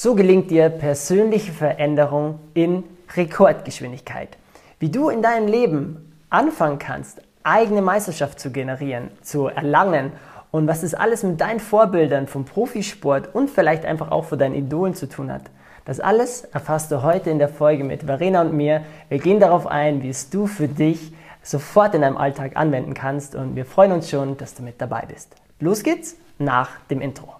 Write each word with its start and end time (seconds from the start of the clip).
So 0.00 0.14
gelingt 0.14 0.52
dir 0.52 0.68
persönliche 0.68 1.50
Veränderung 1.50 2.38
in 2.54 2.84
Rekordgeschwindigkeit. 3.16 4.38
Wie 4.78 4.90
du 4.90 5.08
in 5.08 5.22
deinem 5.22 5.48
Leben 5.48 6.16
anfangen 6.30 6.78
kannst, 6.78 7.20
eigene 7.42 7.82
Meisterschaft 7.82 8.38
zu 8.38 8.52
generieren, 8.52 9.10
zu 9.22 9.48
erlangen 9.48 10.12
und 10.52 10.68
was 10.68 10.82
das 10.82 10.94
alles 10.94 11.24
mit 11.24 11.40
deinen 11.40 11.58
Vorbildern 11.58 12.28
vom 12.28 12.44
Profisport 12.44 13.34
und 13.34 13.50
vielleicht 13.50 13.84
einfach 13.84 14.12
auch 14.12 14.26
von 14.26 14.38
deinen 14.38 14.54
Idolen 14.54 14.94
zu 14.94 15.08
tun 15.08 15.32
hat. 15.32 15.50
Das 15.84 15.98
alles 15.98 16.42
erfasst 16.44 16.92
du 16.92 17.02
heute 17.02 17.30
in 17.30 17.40
der 17.40 17.48
Folge 17.48 17.82
mit 17.82 18.04
Verena 18.04 18.42
und 18.42 18.52
mir. 18.52 18.84
Wir 19.08 19.18
gehen 19.18 19.40
darauf 19.40 19.66
ein, 19.66 20.04
wie 20.04 20.10
es 20.10 20.30
du 20.30 20.46
für 20.46 20.68
dich 20.68 21.12
sofort 21.42 21.96
in 21.96 22.02
deinem 22.02 22.18
Alltag 22.18 22.52
anwenden 22.54 22.94
kannst 22.94 23.34
und 23.34 23.56
wir 23.56 23.64
freuen 23.64 23.90
uns 23.90 24.08
schon, 24.08 24.36
dass 24.36 24.54
du 24.54 24.62
mit 24.62 24.80
dabei 24.80 25.06
bist. 25.08 25.34
Los 25.58 25.82
geht's 25.82 26.14
nach 26.38 26.70
dem 26.88 27.00
Intro. 27.00 27.34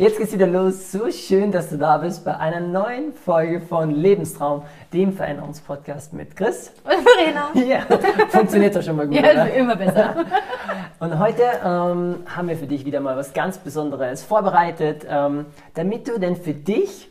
Jetzt 0.00 0.16
geht's 0.16 0.32
wieder 0.32 0.46
los. 0.46 0.92
So 0.92 1.10
schön, 1.10 1.52
dass 1.52 1.68
du 1.68 1.76
da 1.76 1.98
bist 1.98 2.24
bei 2.24 2.34
einer 2.34 2.60
neuen 2.60 3.12
Folge 3.12 3.60
von 3.60 3.90
Lebenstraum, 3.90 4.62
dem 4.94 5.12
Veränderungspodcast 5.12 6.14
mit 6.14 6.34
Chris. 6.34 6.72
Und 6.84 7.06
Verena. 7.06 7.50
Ja, 7.52 7.82
funktioniert 8.30 8.74
doch 8.74 8.82
schon 8.82 8.96
mal 8.96 9.06
gut. 9.06 9.16
Ja, 9.16 9.30
oder? 9.30 9.52
immer 9.52 9.76
besser. 9.76 10.24
Und 11.00 11.18
heute 11.18 11.42
ähm, 11.62 12.14
haben 12.34 12.48
wir 12.48 12.56
für 12.56 12.66
dich 12.66 12.86
wieder 12.86 13.00
mal 13.00 13.14
was 13.14 13.34
ganz 13.34 13.58
Besonderes 13.58 14.22
vorbereitet, 14.22 15.04
ähm, 15.06 15.44
damit 15.74 16.08
du 16.08 16.18
denn 16.18 16.36
für 16.36 16.54
dich 16.54 17.10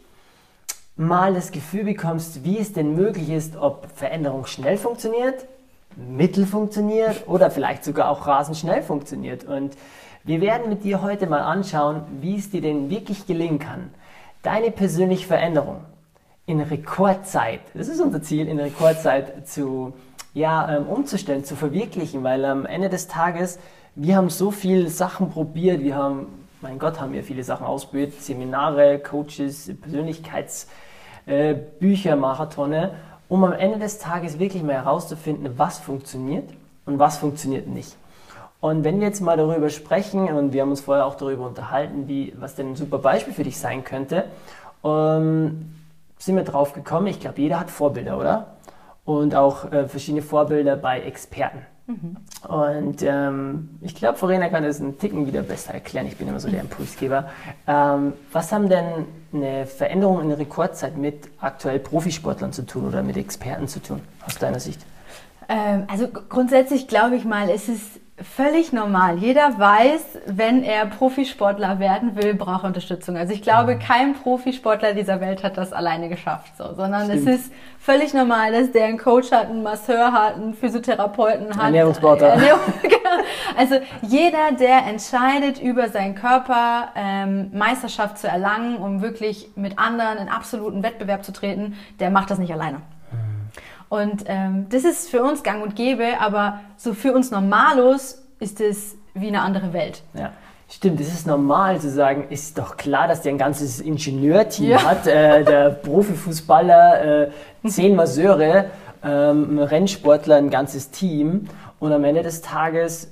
mal 0.95 1.35
das 1.35 1.51
Gefühl 1.51 1.83
bekommst, 1.83 2.43
wie 2.43 2.57
es 2.57 2.73
denn 2.73 2.95
möglich 2.95 3.29
ist, 3.29 3.55
ob 3.55 3.85
Veränderung 3.93 4.47
schnell 4.47 4.77
funktioniert, 4.77 5.45
mittel 5.95 6.47
funktioniert 6.47 7.27
oder 7.27 7.51
vielleicht 7.51 7.83
sogar 7.83 8.09
auch 8.09 8.25
rasend 8.25 8.57
schnell 8.57 8.81
funktioniert. 8.81 9.43
Und 9.43 9.77
wir 10.29 10.39
werden 10.41 10.69
mit 10.69 10.83
dir 10.83 11.01
heute 11.01 11.25
mal 11.25 11.41
anschauen, 11.41 12.03
wie 12.21 12.37
es 12.37 12.51
dir 12.51 12.61
denn 12.61 12.91
wirklich 12.91 13.25
gelingen 13.25 13.57
kann, 13.57 13.89
deine 14.43 14.69
persönliche 14.69 15.25
Veränderung 15.25 15.77
in 16.45 16.61
Rekordzeit, 16.61 17.61
das 17.73 17.87
ist 17.87 17.99
unser 17.99 18.21
Ziel, 18.21 18.47
in 18.47 18.59
Rekordzeit 18.59 19.47
zu, 19.47 19.93
ja, 20.35 20.77
ähm, 20.77 20.85
umzustellen, 20.85 21.45
zu 21.45 21.55
verwirklichen, 21.55 22.23
weil 22.23 22.45
am 22.45 22.67
Ende 22.67 22.89
des 22.89 23.07
Tages, 23.07 23.57
wir 23.95 24.17
haben 24.17 24.29
so 24.29 24.51
viele 24.51 24.91
Sachen 24.91 25.31
probiert, 25.31 25.81
wir 25.81 25.95
haben, 25.95 26.27
mein 26.61 26.77
Gott, 26.77 27.01
haben 27.01 27.13
wir 27.13 27.23
viele 27.23 27.43
Sachen 27.43 27.65
ausprobiert, 27.65 28.13
Seminare, 28.21 28.99
Coaches, 28.99 29.71
Persönlichkeitsbücher, 29.81 32.11
äh, 32.11 32.15
Marathone, 32.15 32.91
um 33.29 33.45
am 33.45 33.53
Ende 33.53 33.79
des 33.79 33.97
Tages 33.97 34.37
wirklich 34.37 34.61
mal 34.61 34.75
herauszufinden, 34.75 35.57
was 35.57 35.79
funktioniert 35.79 36.51
und 36.85 36.99
was 36.99 37.17
funktioniert 37.17 37.65
nicht. 37.65 37.95
Und 38.61 38.83
wenn 38.83 38.99
wir 38.99 39.07
jetzt 39.07 39.21
mal 39.21 39.37
darüber 39.37 39.69
sprechen, 39.69 40.27
und 40.27 40.51
wir 40.51 40.61
haben 40.61 40.69
uns 40.69 40.81
vorher 40.81 41.05
auch 41.05 41.15
darüber 41.15 41.47
unterhalten, 41.47 42.07
wie, 42.07 42.33
was 42.37 42.55
denn 42.55 42.71
ein 42.71 42.75
super 42.75 42.97
Beispiel 42.97 43.33
für 43.33 43.43
dich 43.43 43.57
sein 43.57 43.83
könnte, 43.83 44.25
ähm, 44.83 45.75
sind 46.17 46.35
wir 46.35 46.43
drauf 46.43 46.73
gekommen, 46.73 47.07
ich 47.07 47.19
glaube, 47.21 47.41
jeder 47.41 47.59
hat 47.59 47.71
Vorbilder, 47.71 48.17
oder? 48.17 48.57
Und 49.05 49.33
auch 49.33 49.71
äh, 49.71 49.87
verschiedene 49.87 50.21
Vorbilder 50.21 50.75
bei 50.75 50.99
Experten. 51.01 51.65
Mhm. 51.87 52.17
Und 52.47 53.01
ähm, 53.01 53.69
ich 53.81 53.95
glaube, 53.95 54.17
Verena 54.17 54.49
kann 54.49 54.63
das 54.63 54.79
einen 54.79 54.99
Ticken 54.99 55.25
wieder 55.25 55.41
besser 55.41 55.73
erklären. 55.73 56.05
Ich 56.05 56.17
bin 56.17 56.27
immer 56.27 56.39
so 56.39 56.49
der 56.49 56.61
Impulsgeber. 56.61 57.29
Ähm, 57.65 58.13
was 58.31 58.51
haben 58.51 58.69
denn 58.69 59.05
eine 59.33 59.65
Veränderung 59.65 60.21
in 60.21 60.29
der 60.29 60.37
Rekordzeit 60.37 60.97
mit 60.97 61.29
aktuell 61.39 61.79
Profisportlern 61.79 62.53
zu 62.53 62.65
tun 62.65 62.87
oder 62.87 63.01
mit 63.01 63.17
Experten 63.17 63.67
zu 63.67 63.81
tun, 63.81 64.01
aus 64.25 64.37
deiner 64.37 64.59
Sicht? 64.59 64.85
Ähm, 65.47 65.85
also 65.87 66.07
grundsätzlich 66.07 66.87
glaube 66.87 67.15
ich 67.15 67.25
mal, 67.25 67.49
es 67.49 67.69
ist 67.69 67.99
völlig 68.23 68.73
normal. 68.73 69.17
Jeder 69.17 69.57
weiß, 69.57 70.19
wenn 70.25 70.63
er 70.63 70.85
Profisportler 70.85 71.79
werden 71.79 72.15
will, 72.15 72.33
braucht 72.33 72.63
er 72.63 72.67
Unterstützung. 72.67 73.17
Also 73.17 73.33
ich 73.33 73.41
glaube, 73.41 73.77
kein 73.77 74.13
Profisportler 74.13 74.93
dieser 74.93 75.21
Welt 75.21 75.43
hat 75.43 75.57
das 75.57 75.73
alleine 75.73 76.09
geschafft, 76.09 76.57
so, 76.57 76.73
sondern 76.75 77.05
Stimmt. 77.05 77.27
es 77.27 77.39
ist 77.41 77.53
völlig 77.79 78.13
normal, 78.13 78.51
dass 78.51 78.71
der 78.71 78.85
einen 78.85 78.97
Coach 78.97 79.31
hat, 79.31 79.49
einen 79.49 79.63
Masseur 79.63 80.11
hat, 80.11 80.35
einen 80.35 80.53
Physiotherapeuten 80.53 81.55
hat. 81.55 81.65
Ernährungsberater. 81.65 82.27
Ernährung, 82.27 82.61
genau. 82.81 83.23
also 83.57 83.75
jeder, 84.01 84.51
der 84.59 84.85
entscheidet, 84.87 85.61
über 85.61 85.89
seinen 85.89 86.15
Körper 86.15 86.89
ähm, 86.95 87.51
Meisterschaft 87.53 88.17
zu 88.17 88.27
erlangen, 88.27 88.77
um 88.77 89.01
wirklich 89.01 89.49
mit 89.55 89.79
anderen 89.79 90.17
in 90.17 90.29
absoluten 90.29 90.83
Wettbewerb 90.83 91.23
zu 91.23 91.31
treten, 91.31 91.75
der 91.99 92.09
macht 92.09 92.29
das 92.29 92.37
nicht 92.37 92.51
alleine. 92.51 92.81
Und 93.89 94.23
ähm, 94.27 94.67
das 94.69 94.83
ist 94.83 95.09
für 95.09 95.23
uns 95.23 95.43
gang 95.43 95.63
und 95.63 95.75
gäbe, 95.75 96.19
aber 96.19 96.59
so 96.77 96.93
für 96.93 97.13
uns 97.13 97.31
Normalos 97.31 98.23
ist 98.39 98.61
es 98.61 98.95
wie 99.13 99.27
eine 99.27 99.41
andere 99.41 99.73
Welt. 99.73 100.03
Ja. 100.13 100.31
Stimmt, 100.71 101.01
es 101.01 101.11
ist 101.11 101.25
normal 101.25 101.79
zu 101.79 101.89
sagen, 101.89 102.27
ist 102.29 102.59
doch 102.59 102.77
klar, 102.77 103.07
dass 103.07 103.23
der 103.23 103.33
ein 103.33 103.39
ganzes 103.39 103.79
Ingenieurteam 103.79 104.69
ja. 104.69 104.83
hat, 104.83 105.07
äh, 105.07 105.43
der 105.43 105.69
Profifußballer, 105.83 107.23
äh, 107.23 107.31
zehn 107.67 107.95
Masseure, 107.95 108.65
ähm, 109.03 109.57
Rennsportler, 109.57 110.35
ein 110.35 110.51
ganzes 110.51 110.91
Team. 110.91 111.47
Und 111.79 111.91
am 111.91 112.03
Ende 112.03 112.21
des 112.21 112.43
Tages 112.43 113.11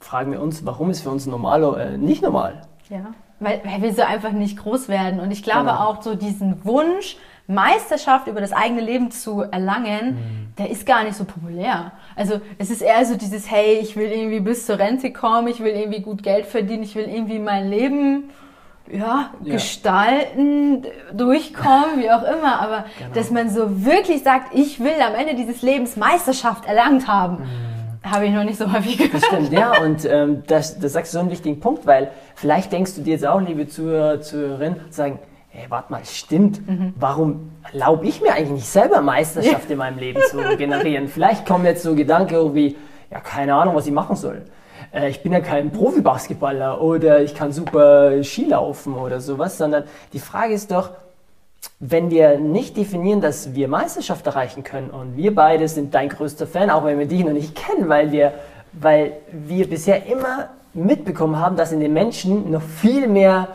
fragen 0.00 0.32
wir 0.32 0.42
uns, 0.42 0.66
warum 0.66 0.90
ist 0.90 1.02
für 1.02 1.10
uns 1.10 1.26
Normalo 1.26 1.74
äh, 1.74 1.96
nicht 1.96 2.22
normal? 2.22 2.62
Ja, 2.90 3.14
weil, 3.38 3.60
weil 3.64 3.82
wir 3.82 3.94
so 3.94 4.02
einfach 4.02 4.32
nicht 4.32 4.58
groß 4.58 4.88
werden. 4.88 5.20
Und 5.20 5.30
ich 5.30 5.44
glaube 5.44 5.66
genau. 5.66 5.78
auch 5.78 6.02
so 6.02 6.16
diesen 6.16 6.64
Wunsch, 6.64 7.16
Meisterschaft 7.46 8.26
über 8.26 8.40
das 8.40 8.52
eigene 8.52 8.80
Leben 8.80 9.10
zu 9.10 9.42
erlangen, 9.42 10.14
mhm. 10.14 10.54
der 10.56 10.70
ist 10.70 10.86
gar 10.86 11.04
nicht 11.04 11.14
so 11.14 11.24
populär. 11.24 11.92
Also 12.16 12.40
es 12.58 12.70
ist 12.70 12.80
eher 12.80 13.04
so 13.04 13.16
dieses, 13.16 13.50
hey, 13.50 13.78
ich 13.80 13.96
will 13.96 14.10
irgendwie 14.10 14.40
bis 14.40 14.64
zur 14.64 14.78
Rente 14.78 15.12
kommen, 15.12 15.48
ich 15.48 15.60
will 15.60 15.72
irgendwie 15.72 16.00
gut 16.00 16.22
Geld 16.22 16.46
verdienen, 16.46 16.82
ich 16.82 16.94
will 16.94 17.06
irgendwie 17.06 17.38
mein 17.38 17.68
Leben 17.68 18.30
ja, 18.90 19.30
ja. 19.42 19.54
gestalten, 19.54 20.84
durchkommen, 21.12 21.98
wie 21.98 22.10
auch 22.10 22.22
immer. 22.22 22.60
Aber 22.60 22.84
genau. 22.98 23.14
dass 23.14 23.30
man 23.30 23.50
so 23.50 23.84
wirklich 23.84 24.22
sagt, 24.22 24.54
ich 24.54 24.80
will 24.80 24.94
am 25.06 25.14
Ende 25.14 25.34
dieses 25.34 25.60
Lebens 25.60 25.96
Meisterschaft 25.96 26.66
erlangt 26.66 27.06
haben. 27.08 27.38
Mhm. 27.38 28.10
Habe 28.10 28.26
ich 28.26 28.32
noch 28.32 28.44
nicht 28.44 28.58
so 28.58 28.70
häufig 28.70 28.98
gehört. 28.98 29.14
Das 29.14 29.24
stimmt, 29.24 29.52
ja, 29.52 29.82
und 29.82 30.04
ähm, 30.04 30.42
das, 30.46 30.78
das 30.78 30.92
sagst 30.92 31.12
du 31.12 31.16
so 31.16 31.20
einen 31.20 31.30
wichtigen 31.30 31.60
Punkt, 31.60 31.86
weil 31.86 32.10
vielleicht 32.34 32.70
denkst 32.70 32.94
du 32.96 33.02
dir 33.02 33.12
jetzt 33.12 33.26
auch, 33.26 33.40
liebe 33.40 33.66
Zuhörer, 33.66 34.20
Zuhörerinnen, 34.20 34.80
sagen, 34.90 35.18
hey, 35.54 35.66
warte 35.68 35.92
mal, 35.92 36.04
stimmt. 36.04 36.66
Mhm. 36.68 36.94
Warum 36.98 37.52
erlaube 37.72 38.06
ich 38.06 38.20
mir 38.20 38.32
eigentlich 38.32 38.50
nicht 38.50 38.66
selber 38.66 39.00
Meisterschaft 39.00 39.70
in 39.70 39.78
meinem 39.78 39.98
Leben 39.98 40.20
zu 40.28 40.36
generieren? 40.58 41.08
Vielleicht 41.08 41.46
kommen 41.46 41.64
jetzt 41.64 41.82
so 41.84 41.94
Gedanken 41.94 42.54
wie, 42.54 42.76
ja, 43.10 43.20
keine 43.20 43.54
Ahnung, 43.54 43.76
was 43.76 43.86
ich 43.86 43.92
machen 43.92 44.16
soll. 44.16 44.42
Äh, 44.92 45.10
ich 45.10 45.22
bin 45.22 45.32
ja 45.32 45.40
kein 45.40 45.70
Profi-Basketballer 45.70 46.80
oder 46.80 47.22
ich 47.22 47.36
kann 47.36 47.52
super 47.52 48.22
Ski 48.24 48.46
laufen 48.46 48.94
oder 48.94 49.20
sowas, 49.20 49.56
sondern 49.56 49.84
die 50.12 50.18
Frage 50.18 50.54
ist 50.54 50.72
doch, 50.72 50.90
wenn 51.78 52.10
wir 52.10 52.38
nicht 52.38 52.76
definieren, 52.76 53.20
dass 53.20 53.54
wir 53.54 53.68
Meisterschaft 53.68 54.26
erreichen 54.26 54.64
können 54.64 54.90
und 54.90 55.16
wir 55.16 55.34
beide 55.34 55.68
sind 55.68 55.94
dein 55.94 56.08
größter 56.08 56.46
Fan, 56.48 56.68
auch 56.68 56.84
wenn 56.84 56.98
wir 56.98 57.06
dich 57.06 57.24
noch 57.24 57.32
nicht 57.32 57.54
kennen, 57.54 57.88
weil 57.88 58.10
wir, 58.10 58.32
weil 58.72 59.12
wir 59.30 59.68
bisher 59.68 60.04
immer 60.06 60.48
mitbekommen 60.74 61.38
haben, 61.38 61.56
dass 61.56 61.70
in 61.70 61.80
den 61.80 61.92
Menschen 61.92 62.50
noch 62.50 62.60
viel 62.60 63.06
mehr 63.06 63.48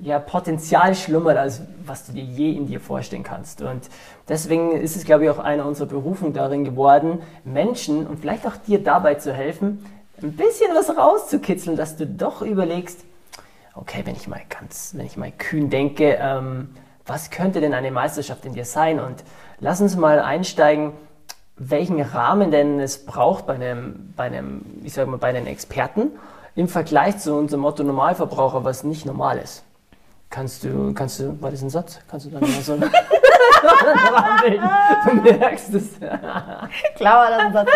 ja, 0.00 0.18
Potenzial 0.18 0.94
schlummert, 0.94 1.38
als 1.38 1.62
was 1.84 2.06
du 2.06 2.12
dir 2.12 2.24
je 2.24 2.52
in 2.52 2.66
dir 2.66 2.80
vorstellen 2.80 3.22
kannst. 3.22 3.62
Und 3.62 3.88
deswegen 4.28 4.72
ist 4.72 4.96
es, 4.96 5.04
glaube 5.04 5.24
ich, 5.24 5.30
auch 5.30 5.38
eine 5.38 5.64
unserer 5.64 5.88
Berufungen 5.88 6.34
darin 6.34 6.64
geworden, 6.64 7.20
Menschen 7.44 8.06
und 8.06 8.18
vielleicht 8.20 8.46
auch 8.46 8.56
dir 8.56 8.82
dabei 8.82 9.14
zu 9.14 9.32
helfen, 9.32 9.84
ein 10.22 10.32
bisschen 10.32 10.74
was 10.74 10.96
rauszukitzeln, 10.96 11.76
dass 11.76 11.96
du 11.96 12.06
doch 12.06 12.42
überlegst, 12.42 13.04
okay, 13.74 14.02
wenn 14.04 14.16
ich 14.16 14.28
mal 14.28 14.40
ganz, 14.48 14.92
wenn 14.96 15.06
ich 15.06 15.16
mal 15.16 15.32
kühn 15.32 15.70
denke, 15.70 16.18
ähm, 16.20 16.70
was 17.04 17.30
könnte 17.30 17.60
denn 17.60 17.74
eine 17.74 17.90
Meisterschaft 17.90 18.44
in 18.44 18.54
dir 18.54 18.64
sein? 18.64 18.98
Und 18.98 19.22
lass 19.60 19.80
uns 19.80 19.96
mal 19.96 20.18
einsteigen, 20.18 20.92
welchen 21.56 22.00
Rahmen 22.00 22.50
denn 22.50 22.80
es 22.80 23.04
braucht 23.06 23.46
bei 23.46 23.54
einem, 23.54 24.12
bei 24.16 24.24
einem, 24.24 24.62
ich 24.82 24.92
sag 24.92 25.06
mal, 25.06 25.18
bei 25.18 25.28
einem 25.28 25.46
Experten 25.46 26.10
im 26.54 26.68
Vergleich 26.68 27.18
zu 27.18 27.34
unserem 27.34 27.60
Motto 27.62 27.82
Normalverbraucher, 27.82 28.64
was 28.64 28.82
nicht 28.82 29.06
normal 29.06 29.38
ist. 29.38 29.65
Kannst 30.30 30.64
du, 30.64 30.92
kannst 30.92 31.20
du, 31.20 31.40
war 31.40 31.50
das 31.50 31.62
ein 31.62 31.70
Satz? 31.70 32.00
Kannst 32.10 32.26
du 32.26 32.30
dann 32.30 32.40
mal 32.40 32.50
so 32.50 32.76
Du 35.06 35.14
merkst 35.14 35.74
es. 35.74 35.98
Klar 36.96 37.16
war 37.16 37.30
das 37.30 37.40
ein 37.40 37.52
Satz 37.52 37.70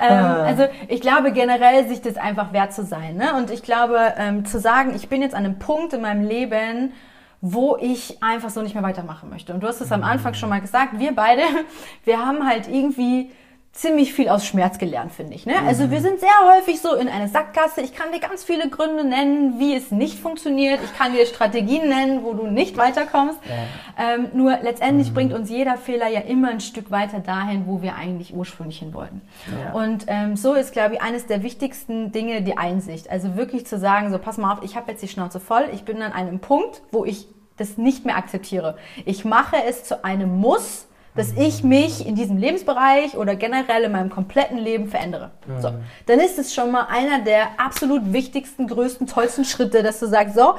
ähm, 0.00 0.14
ah. 0.14 0.44
Also 0.44 0.68
ich 0.88 1.00
glaube 1.00 1.32
generell, 1.32 1.88
sich 1.88 2.00
das 2.00 2.16
einfach 2.16 2.52
wert 2.52 2.72
zu 2.72 2.84
sein. 2.84 3.16
Ne? 3.16 3.34
Und 3.34 3.50
ich 3.50 3.62
glaube, 3.62 4.14
ähm, 4.16 4.44
zu 4.44 4.60
sagen, 4.60 4.94
ich 4.94 5.08
bin 5.08 5.22
jetzt 5.22 5.34
an 5.34 5.44
einem 5.44 5.58
Punkt 5.58 5.92
in 5.92 6.02
meinem 6.02 6.24
Leben, 6.24 6.92
wo 7.40 7.76
ich 7.80 8.22
einfach 8.22 8.50
so 8.50 8.62
nicht 8.62 8.74
mehr 8.74 8.82
weitermachen 8.84 9.30
möchte. 9.30 9.52
Und 9.54 9.62
du 9.62 9.68
hast 9.68 9.80
es 9.80 9.92
am 9.92 10.02
Anfang 10.02 10.34
schon 10.34 10.48
mal 10.48 10.60
gesagt, 10.60 10.98
wir 10.98 11.14
beide, 11.14 11.42
wir 12.04 12.24
haben 12.24 12.46
halt 12.46 12.68
irgendwie 12.68 13.30
ziemlich 13.72 14.12
viel 14.12 14.28
aus 14.28 14.44
Schmerz 14.44 14.78
gelernt, 14.78 15.12
finde 15.12 15.34
ich. 15.34 15.46
Ne? 15.46 15.54
Also 15.66 15.90
wir 15.90 16.00
sind 16.00 16.18
sehr 16.18 16.30
häufig 16.52 16.80
so 16.80 16.94
in 16.94 17.08
einer 17.08 17.28
Sackgasse. 17.28 17.80
Ich 17.80 17.94
kann 17.94 18.10
dir 18.12 18.18
ganz 18.18 18.42
viele 18.42 18.68
Gründe 18.68 19.04
nennen, 19.04 19.60
wie 19.60 19.74
es 19.74 19.92
nicht 19.92 20.18
funktioniert. 20.18 20.80
Ich 20.82 20.98
kann 20.98 21.12
dir 21.12 21.24
Strategien 21.26 21.88
nennen, 21.88 22.24
wo 22.24 22.32
du 22.32 22.48
nicht 22.48 22.76
weiterkommst. 22.76 23.38
Ja. 23.46 24.14
Ähm, 24.14 24.28
nur 24.32 24.58
letztendlich 24.62 25.10
mhm. 25.10 25.14
bringt 25.14 25.32
uns 25.32 25.48
jeder 25.48 25.76
Fehler 25.76 26.08
ja 26.08 26.20
immer 26.20 26.48
ein 26.48 26.60
Stück 26.60 26.90
weiter 26.90 27.20
dahin, 27.20 27.66
wo 27.66 27.80
wir 27.80 27.94
eigentlich 27.94 28.34
ursprünglich 28.34 28.80
hin 28.80 28.94
wollten. 28.94 29.20
Ja. 29.46 29.72
Und 29.72 30.06
ähm, 30.08 30.36
so 30.36 30.54
ist, 30.54 30.72
glaube 30.72 30.94
ich, 30.94 31.02
eines 31.02 31.26
der 31.26 31.44
wichtigsten 31.44 32.10
Dinge 32.10 32.42
die 32.42 32.58
Einsicht. 32.58 33.10
Also 33.10 33.36
wirklich 33.36 33.66
zu 33.66 33.78
sagen, 33.78 34.10
so 34.10 34.18
pass 34.18 34.38
mal 34.38 34.54
auf, 34.54 34.64
ich 34.64 34.74
habe 34.74 34.90
jetzt 34.90 35.02
die 35.02 35.08
Schnauze 35.08 35.38
voll. 35.38 35.68
Ich 35.72 35.84
bin 35.84 36.02
an 36.02 36.12
einem 36.12 36.40
Punkt, 36.40 36.82
wo 36.90 37.04
ich 37.04 37.28
das 37.58 37.76
nicht 37.76 38.04
mehr 38.04 38.16
akzeptiere. 38.16 38.76
Ich 39.04 39.24
mache 39.24 39.56
es 39.68 39.84
zu 39.84 40.04
einem 40.04 40.36
Muss 40.36 40.87
dass 41.18 41.32
ich 41.32 41.64
mich 41.64 42.06
in 42.06 42.14
diesem 42.14 42.36
Lebensbereich 42.36 43.16
oder 43.16 43.34
generell 43.34 43.82
in 43.82 43.92
meinem 43.92 44.08
kompletten 44.08 44.56
Leben 44.56 44.86
verändere. 44.86 45.32
Mhm. 45.46 45.60
So, 45.60 45.72
dann 46.06 46.20
ist 46.20 46.38
es 46.38 46.54
schon 46.54 46.70
mal 46.70 46.86
einer 46.88 47.24
der 47.24 47.48
absolut 47.58 48.12
wichtigsten, 48.12 48.68
größten, 48.68 49.08
tollsten 49.08 49.44
Schritte, 49.44 49.82
dass 49.82 49.98
du 49.98 50.06
sagst, 50.06 50.36
so, 50.36 50.54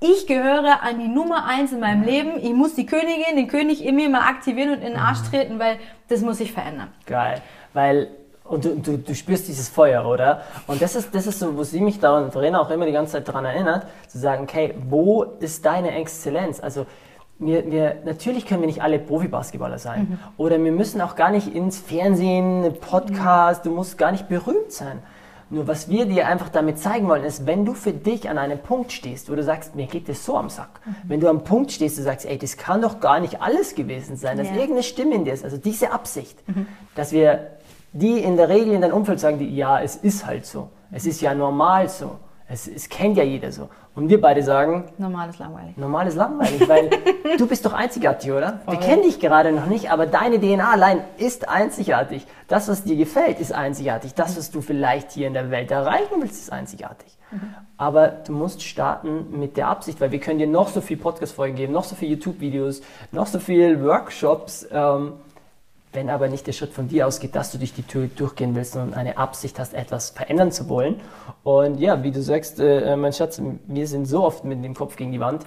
ich 0.00 0.26
gehöre 0.26 0.82
an 0.82 0.98
die 0.98 1.08
Nummer 1.08 1.46
eins 1.46 1.72
in 1.72 1.80
meinem 1.80 2.02
Leben. 2.02 2.32
Ich 2.36 2.52
muss 2.52 2.74
die 2.74 2.84
Königin, 2.84 3.36
den 3.36 3.48
König 3.48 3.82
in 3.82 3.96
mir 3.96 4.10
mal 4.10 4.28
aktivieren 4.28 4.70
und 4.70 4.82
in 4.82 4.92
den 4.92 4.96
Arsch 4.96 5.20
mhm. 5.20 5.30
treten, 5.30 5.58
weil 5.58 5.78
das 6.08 6.20
muss 6.20 6.36
sich 6.38 6.52
verändern. 6.52 6.88
Geil, 7.06 7.40
weil 7.72 8.08
und 8.44 8.62
du, 8.62 8.76
du, 8.76 8.98
du 8.98 9.14
spürst 9.14 9.48
dieses 9.48 9.70
Feuer, 9.70 10.04
oder? 10.04 10.42
Und 10.66 10.82
das 10.82 10.94
ist, 10.96 11.14
das 11.14 11.26
ist 11.26 11.38
so, 11.38 11.56
wo 11.56 11.64
sie 11.64 11.80
mich 11.80 11.98
da 11.98 12.18
und 12.18 12.30
Verena 12.30 12.60
auch 12.60 12.68
immer 12.68 12.84
die 12.84 12.92
ganze 12.92 13.12
Zeit 13.12 13.26
daran 13.26 13.46
erinnert, 13.46 13.86
zu 14.06 14.18
sagen, 14.18 14.42
okay, 14.42 14.74
wo 14.86 15.22
ist 15.40 15.64
deine 15.64 15.96
Exzellenz? 15.96 16.60
Also 16.60 16.84
wir, 17.38 17.70
wir, 17.70 17.96
natürlich 18.04 18.46
können 18.46 18.60
wir 18.60 18.66
nicht 18.66 18.82
alle 18.82 18.98
Profi-Basketballer 18.98 19.78
sein. 19.78 20.02
Mhm. 20.02 20.18
Oder 20.36 20.62
wir 20.62 20.72
müssen 20.72 21.00
auch 21.00 21.16
gar 21.16 21.30
nicht 21.30 21.54
ins 21.54 21.78
Fernsehen, 21.78 22.74
Podcast, 22.80 23.66
du 23.66 23.70
musst 23.70 23.98
gar 23.98 24.12
nicht 24.12 24.28
berühmt 24.28 24.72
sein. 24.72 25.00
Nur 25.50 25.68
was 25.68 25.88
wir 25.88 26.06
dir 26.06 26.26
einfach 26.26 26.48
damit 26.48 26.78
zeigen 26.78 27.06
wollen, 27.06 27.22
ist, 27.22 27.46
wenn 27.46 27.64
du 27.64 27.74
für 27.74 27.92
dich 27.92 28.28
an 28.28 28.38
einem 28.38 28.58
Punkt 28.58 28.92
stehst, 28.92 29.30
wo 29.30 29.34
du 29.34 29.42
sagst, 29.42 29.74
mir 29.74 29.86
geht 29.86 30.08
das 30.08 30.24
so 30.24 30.36
am 30.36 30.48
Sack. 30.48 30.80
Mhm. 30.84 30.94
Wenn 31.04 31.20
du 31.20 31.28
am 31.28 31.44
Punkt 31.44 31.70
stehst, 31.70 31.98
du 31.98 32.02
sagst, 32.02 32.26
ey, 32.26 32.38
das 32.38 32.56
kann 32.56 32.82
doch 32.82 33.00
gar 33.00 33.20
nicht 33.20 33.42
alles 33.42 33.74
gewesen 33.74 34.16
sein, 34.16 34.38
dass 34.38 34.48
ja. 34.48 34.54
irgendeine 34.54 34.82
Stimme 34.82 35.14
in 35.14 35.24
dir 35.24 35.34
ist. 35.34 35.44
Also 35.44 35.56
diese 35.56 35.92
Absicht, 35.92 36.36
mhm. 36.48 36.66
dass 36.94 37.12
wir 37.12 37.50
die 37.92 38.18
in 38.18 38.36
der 38.36 38.48
Regel 38.48 38.72
in 38.72 38.80
deinem 38.80 38.94
Umfeld 38.94 39.20
sagen, 39.20 39.38
die, 39.38 39.54
ja, 39.54 39.80
es 39.80 39.96
ist 39.96 40.26
halt 40.26 40.46
so. 40.46 40.70
Es 40.90 41.06
ist 41.06 41.20
ja 41.20 41.34
normal 41.34 41.88
so. 41.88 42.16
Es, 42.48 42.66
es 42.66 42.88
kennt 42.88 43.16
ja 43.16 43.22
jeder 43.22 43.52
so. 43.52 43.68
Und 43.96 44.08
wir 44.08 44.20
beide 44.20 44.42
sagen, 44.42 44.86
normal 44.98 45.30
ist 45.30 45.38
langweilig. 45.38 45.76
Normal 45.76 46.08
ist 46.08 46.16
langweilig, 46.16 46.68
weil 46.68 46.90
du 47.38 47.46
bist 47.46 47.64
doch 47.64 47.72
einzigartig, 47.72 48.32
oder? 48.32 48.60
Voll. 48.64 48.74
Wir 48.74 48.80
kennen 48.80 49.02
dich 49.02 49.20
gerade 49.20 49.52
noch 49.52 49.66
nicht, 49.66 49.92
aber 49.92 50.06
deine 50.06 50.40
DNA 50.40 50.72
allein 50.72 51.00
ist 51.16 51.48
einzigartig. 51.48 52.26
Das, 52.48 52.68
was 52.68 52.82
dir 52.82 52.96
gefällt, 52.96 53.38
ist 53.38 53.52
einzigartig. 53.52 54.14
Das, 54.14 54.36
was 54.36 54.50
du 54.50 54.62
vielleicht 54.62 55.12
hier 55.12 55.28
in 55.28 55.34
der 55.34 55.50
Welt 55.50 55.70
erreichen 55.70 56.16
willst, 56.20 56.40
ist 56.40 56.52
einzigartig. 56.52 57.16
Mhm. 57.30 57.54
Aber 57.76 58.08
du 58.08 58.32
musst 58.32 58.64
starten 58.64 59.38
mit 59.38 59.56
der 59.56 59.68
Absicht, 59.68 60.00
weil 60.00 60.10
wir 60.10 60.20
können 60.20 60.40
dir 60.40 60.48
noch 60.48 60.68
so 60.68 60.80
viel 60.80 60.96
Podcast-Folgen 60.96 61.54
geben, 61.54 61.72
noch 61.72 61.84
so 61.84 61.94
viele 61.94 62.14
YouTube-Videos, 62.16 62.82
noch 63.12 63.28
so 63.28 63.38
viele 63.38 63.82
Workshops. 63.84 64.66
Ähm, 64.72 65.12
wenn 65.94 66.10
aber 66.10 66.28
nicht 66.28 66.46
der 66.46 66.52
Schritt 66.52 66.72
von 66.72 66.88
dir 66.88 67.06
ausgeht, 67.06 67.34
dass 67.34 67.52
du 67.52 67.58
durch 67.58 67.72
die 67.72 67.82
Tür 67.82 68.08
durchgehen 68.08 68.54
willst 68.54 68.76
und 68.76 68.94
eine 68.94 69.16
Absicht 69.16 69.58
hast, 69.58 69.74
etwas 69.74 70.10
verändern 70.10 70.52
zu 70.52 70.68
wollen. 70.68 71.00
Und 71.42 71.78
ja, 71.78 72.02
wie 72.02 72.10
du 72.10 72.22
sagst, 72.22 72.60
äh, 72.60 72.96
mein 72.96 73.12
Schatz, 73.12 73.40
wir 73.66 73.86
sind 73.86 74.06
so 74.06 74.24
oft 74.24 74.44
mit 74.44 74.62
dem 74.64 74.74
Kopf 74.74 74.96
gegen 74.96 75.12
die 75.12 75.20
Wand, 75.20 75.44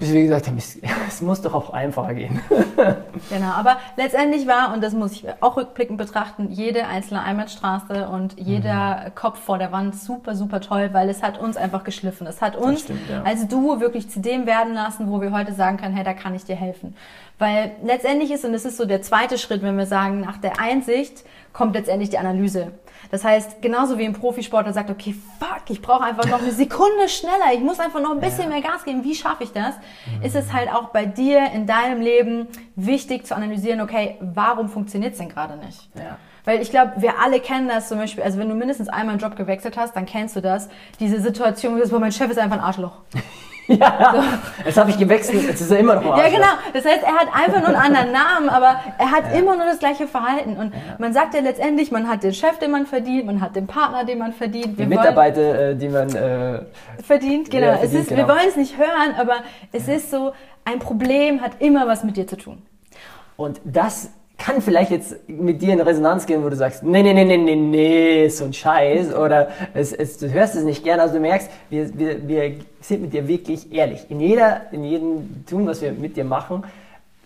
bis 0.00 0.12
wir 0.12 0.22
gesagt 0.22 0.48
haben, 0.48 0.56
es, 1.08 1.20
muss 1.20 1.42
doch 1.42 1.54
auch 1.54 1.70
einfacher 1.70 2.14
gehen. 2.14 2.40
genau, 3.28 3.50
aber 3.54 3.76
letztendlich 3.96 4.48
war, 4.48 4.72
und 4.72 4.82
das 4.82 4.94
muss 4.94 5.12
ich 5.12 5.26
auch 5.40 5.56
rückblickend 5.56 5.98
betrachten, 5.98 6.48
jede 6.50 6.86
einzelne 6.86 7.22
Einbahnstraße 7.22 8.08
und 8.08 8.40
jeder 8.40 9.04
mhm. 9.04 9.14
Kopf 9.14 9.38
vor 9.38 9.58
der 9.58 9.70
Wand 9.70 9.94
super, 9.94 10.34
super 10.34 10.60
toll, 10.60 10.88
weil 10.92 11.08
es 11.10 11.22
hat 11.22 11.38
uns 11.38 11.56
einfach 11.56 11.84
geschliffen. 11.84 12.26
Es 12.26 12.40
hat 12.40 12.56
uns 12.56 12.80
stimmt, 12.80 13.08
ja. 13.08 13.22
als 13.22 13.46
Duo 13.46 13.80
wirklich 13.80 14.10
zu 14.10 14.20
dem 14.20 14.46
werden 14.46 14.74
lassen, 14.74 15.10
wo 15.10 15.20
wir 15.20 15.32
heute 15.32 15.52
sagen 15.52 15.76
können, 15.76 15.94
hey, 15.94 16.04
da 16.04 16.14
kann 16.14 16.34
ich 16.34 16.44
dir 16.44 16.56
helfen. 16.56 16.96
Weil 17.38 17.72
letztendlich 17.84 18.30
ist, 18.30 18.44
und 18.44 18.52
das 18.52 18.64
ist 18.64 18.78
so 18.78 18.86
der 18.86 19.02
zweite 19.02 19.38
Schritt, 19.38 19.62
wenn 19.62 19.76
wir 19.76 19.86
sagen, 19.86 20.20
nach 20.20 20.38
der 20.38 20.58
Einsicht 20.60 21.24
kommt 21.52 21.74
letztendlich 21.74 22.10
die 22.10 22.18
Analyse. 22.18 22.72
Das 23.10 23.24
heißt, 23.24 23.60
genauso 23.60 23.98
wie 23.98 24.04
ein 24.04 24.12
Profisportler 24.12 24.72
sagt, 24.72 24.90
okay, 24.90 25.14
fuck, 25.38 25.62
ich 25.68 25.82
brauche 25.82 26.04
einfach 26.04 26.26
noch 26.26 26.40
eine 26.40 26.52
Sekunde 26.52 27.08
schneller, 27.08 27.52
ich 27.52 27.60
muss 27.60 27.80
einfach 27.80 28.00
noch 28.00 28.12
ein 28.12 28.20
bisschen 28.20 28.48
mehr 28.48 28.60
Gas 28.60 28.84
geben, 28.84 29.02
wie 29.04 29.14
schaffe 29.14 29.44
ich 29.44 29.52
das? 29.52 29.74
Mhm. 30.18 30.22
Ist 30.24 30.36
es 30.36 30.52
halt 30.52 30.72
auch 30.72 30.90
bei 30.90 31.06
dir 31.06 31.50
in 31.52 31.66
deinem 31.66 32.00
Leben 32.00 32.48
wichtig 32.76 33.26
zu 33.26 33.34
analysieren, 33.34 33.80
okay, 33.80 34.16
warum 34.20 34.68
funktioniert 34.68 35.12
es 35.12 35.18
denn 35.18 35.28
gerade 35.28 35.56
nicht? 35.56 35.88
Ja. 35.96 36.18
Weil 36.44 36.62
ich 36.62 36.70
glaube, 36.70 36.94
wir 36.96 37.18
alle 37.20 37.40
kennen 37.40 37.68
das 37.68 37.88
zum 37.88 37.98
Beispiel, 37.98 38.22
also 38.22 38.38
wenn 38.38 38.48
du 38.48 38.54
mindestens 38.54 38.88
einmal 38.88 39.14
einen 39.14 39.20
Job 39.20 39.36
gewechselt 39.36 39.76
hast, 39.76 39.94
dann 39.94 40.06
kennst 40.06 40.36
du 40.36 40.40
das, 40.40 40.68
diese 40.98 41.20
Situation, 41.20 41.80
wo 41.90 41.98
mein 41.98 42.12
Chef 42.12 42.30
ist 42.30 42.38
einfach 42.38 42.56
ein 42.56 42.64
Arschloch. 42.64 42.98
Ja, 43.80 44.24
jetzt 44.64 44.76
habe 44.76 44.90
ich 44.90 44.98
gewechselt, 44.98 45.44
jetzt 45.44 45.60
ist 45.60 45.70
er 45.70 45.78
immer 45.78 45.94
noch 45.94 46.04
mal. 46.04 46.18
Ja, 46.18 46.28
genau. 46.28 46.48
Das 46.72 46.84
heißt, 46.84 47.02
er 47.04 47.14
hat 47.14 47.28
einfach 47.32 47.60
nur 47.60 47.68
einen 47.68 47.76
anderen 47.76 48.12
Namen, 48.12 48.48
aber 48.48 48.80
er 48.98 49.10
hat 49.10 49.32
ja. 49.32 49.38
immer 49.38 49.56
nur 49.56 49.66
das 49.66 49.78
gleiche 49.78 50.08
Verhalten. 50.08 50.56
Und 50.56 50.74
ja. 50.74 50.80
man 50.98 51.12
sagt 51.12 51.34
ja 51.34 51.40
letztendlich, 51.40 51.92
man 51.92 52.08
hat 52.08 52.22
den 52.24 52.34
Chef, 52.34 52.58
den 52.58 52.72
man 52.72 52.86
verdient, 52.86 53.26
man 53.26 53.40
hat 53.40 53.54
den 53.54 53.66
Partner, 53.66 54.04
den 54.04 54.18
man 54.18 54.32
verdient. 54.32 54.78
Die 54.78 54.86
Mitarbeiter, 54.86 55.70
äh, 55.70 55.76
die 55.76 55.88
man 55.88 56.08
äh, 56.14 56.62
verdient. 57.02 57.50
Genau. 57.50 57.66
Ja, 57.66 57.76
verdient, 57.76 57.94
es 57.94 58.00
ist, 58.00 58.08
genau. 58.08 58.26
Wir 58.26 58.28
wollen 58.28 58.48
es 58.48 58.56
nicht 58.56 58.76
hören, 58.76 59.14
aber 59.16 59.36
es 59.72 59.86
ist 59.86 60.10
so, 60.10 60.32
ein 60.64 60.78
Problem 60.78 61.40
hat 61.40 61.52
immer 61.60 61.86
was 61.86 62.04
mit 62.04 62.16
dir 62.16 62.26
zu 62.26 62.36
tun. 62.36 62.62
Und 63.36 63.60
das 63.64 64.10
kann 64.40 64.62
vielleicht 64.62 64.90
jetzt 64.90 65.28
mit 65.28 65.62
dir 65.62 65.74
in 65.74 65.80
Resonanz 65.80 66.26
gehen, 66.26 66.42
wo 66.42 66.48
du 66.48 66.56
sagst, 66.56 66.82
nee, 66.82 67.02
nee, 67.02 67.12
nee, 67.12 67.24
nee, 67.24 67.36
nee, 67.36 67.54
nee, 67.54 68.28
so 68.28 68.44
ein 68.44 68.52
Scheiß 68.52 69.14
oder 69.14 69.48
es, 69.74 69.92
es, 69.92 70.18
du 70.18 70.32
hörst 70.32 70.56
es 70.56 70.64
nicht 70.64 70.82
gerne, 70.82 71.02
also 71.02 71.14
du 71.14 71.20
merkst, 71.20 71.50
wir, 71.68 71.96
wir, 71.96 72.26
wir 72.26 72.54
sind 72.80 73.02
mit 73.02 73.12
dir 73.12 73.28
wirklich 73.28 73.72
ehrlich. 73.72 74.06
In 74.08 74.18
jeder, 74.18 74.62
in 74.72 74.82
jedem 74.82 75.44
Tun, 75.46 75.66
was 75.66 75.82
wir 75.82 75.92
mit 75.92 76.16
dir 76.16 76.24
machen, 76.24 76.64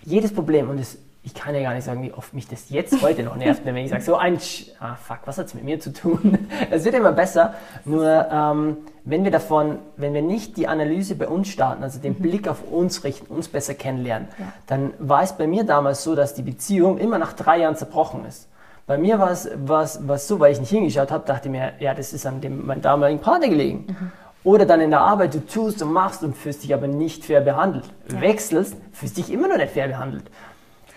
jedes 0.02 0.34
Problem 0.34 0.68
und 0.68 0.78
es 0.78 0.98
ich 1.26 1.32
kann 1.32 1.54
ja 1.54 1.62
gar 1.62 1.72
nicht 1.72 1.84
sagen, 1.84 2.02
wie 2.02 2.12
oft 2.12 2.34
mich 2.34 2.48
das 2.48 2.68
jetzt 2.68 3.00
heute 3.02 3.22
noch 3.22 3.36
nervt, 3.36 3.64
wenn 3.64 3.76
ich 3.78 3.88
sage, 3.88 4.02
so 4.02 4.16
ein, 4.16 4.38
Sch 4.38 4.66
ah 4.78 4.94
fuck, 4.94 5.20
was 5.24 5.38
hat 5.38 5.46
es 5.46 5.54
mit 5.54 5.64
mir 5.64 5.80
zu 5.80 5.92
tun? 5.92 6.38
Es 6.70 6.84
wird 6.84 6.94
immer 6.94 7.12
besser, 7.12 7.54
nur 7.86 8.28
ähm, 8.30 8.76
wenn 9.04 9.22
wir 9.24 9.30
davon, 9.30 9.78
wenn 9.96 10.14
wir 10.14 10.22
nicht 10.22 10.56
die 10.56 10.66
Analyse 10.66 11.14
bei 11.14 11.28
uns 11.28 11.48
starten, 11.48 11.82
also 11.82 11.98
den 11.98 12.14
mhm. 12.14 12.22
Blick 12.22 12.48
auf 12.48 12.62
uns 12.70 13.04
richten, 13.04 13.32
uns 13.34 13.48
besser 13.48 13.74
kennenlernen, 13.74 14.28
ja. 14.38 14.52
dann 14.66 14.94
war 14.98 15.22
es 15.22 15.34
bei 15.34 15.46
mir 15.46 15.64
damals 15.64 16.02
so, 16.02 16.14
dass 16.14 16.34
die 16.34 16.42
Beziehung 16.42 16.98
immer 16.98 17.18
nach 17.18 17.34
drei 17.34 17.60
Jahren 17.60 17.76
zerbrochen 17.76 18.24
ist. 18.24 18.48
Bei 18.86 18.98
mir 18.98 19.18
war 19.18 19.30
es 19.30 19.48
was, 19.54 20.06
was 20.06 20.26
so, 20.28 20.40
weil 20.40 20.52
ich 20.52 20.60
nicht 20.60 20.70
hingeschaut 20.70 21.10
habe, 21.10 21.24
dachte 21.26 21.48
mir, 21.48 21.72
ja, 21.80 21.94
das 21.94 22.12
ist 22.12 22.26
an 22.26 22.40
dem 22.40 22.66
meinem 22.66 22.82
damaligen 22.82 23.20
Partner 23.20 23.48
gelegen. 23.48 23.86
Mhm. 23.88 24.12
Oder 24.42 24.66
dann 24.66 24.80
in 24.80 24.90
der 24.90 25.00
Arbeit, 25.00 25.34
du 25.34 25.44
tust 25.44 25.82
und 25.82 25.92
machst 25.92 26.22
und 26.22 26.36
fühlst 26.36 26.64
dich 26.64 26.74
aber 26.74 26.86
nicht 26.86 27.24
fair 27.24 27.40
behandelt. 27.40 27.84
Ja. 28.12 28.20
Wechselst, 28.20 28.76
fühlst 28.92 29.16
dich 29.16 29.32
immer 29.32 29.48
noch 29.48 29.56
nicht 29.56 29.72
fair 29.72 29.88
behandelt. 29.88 30.24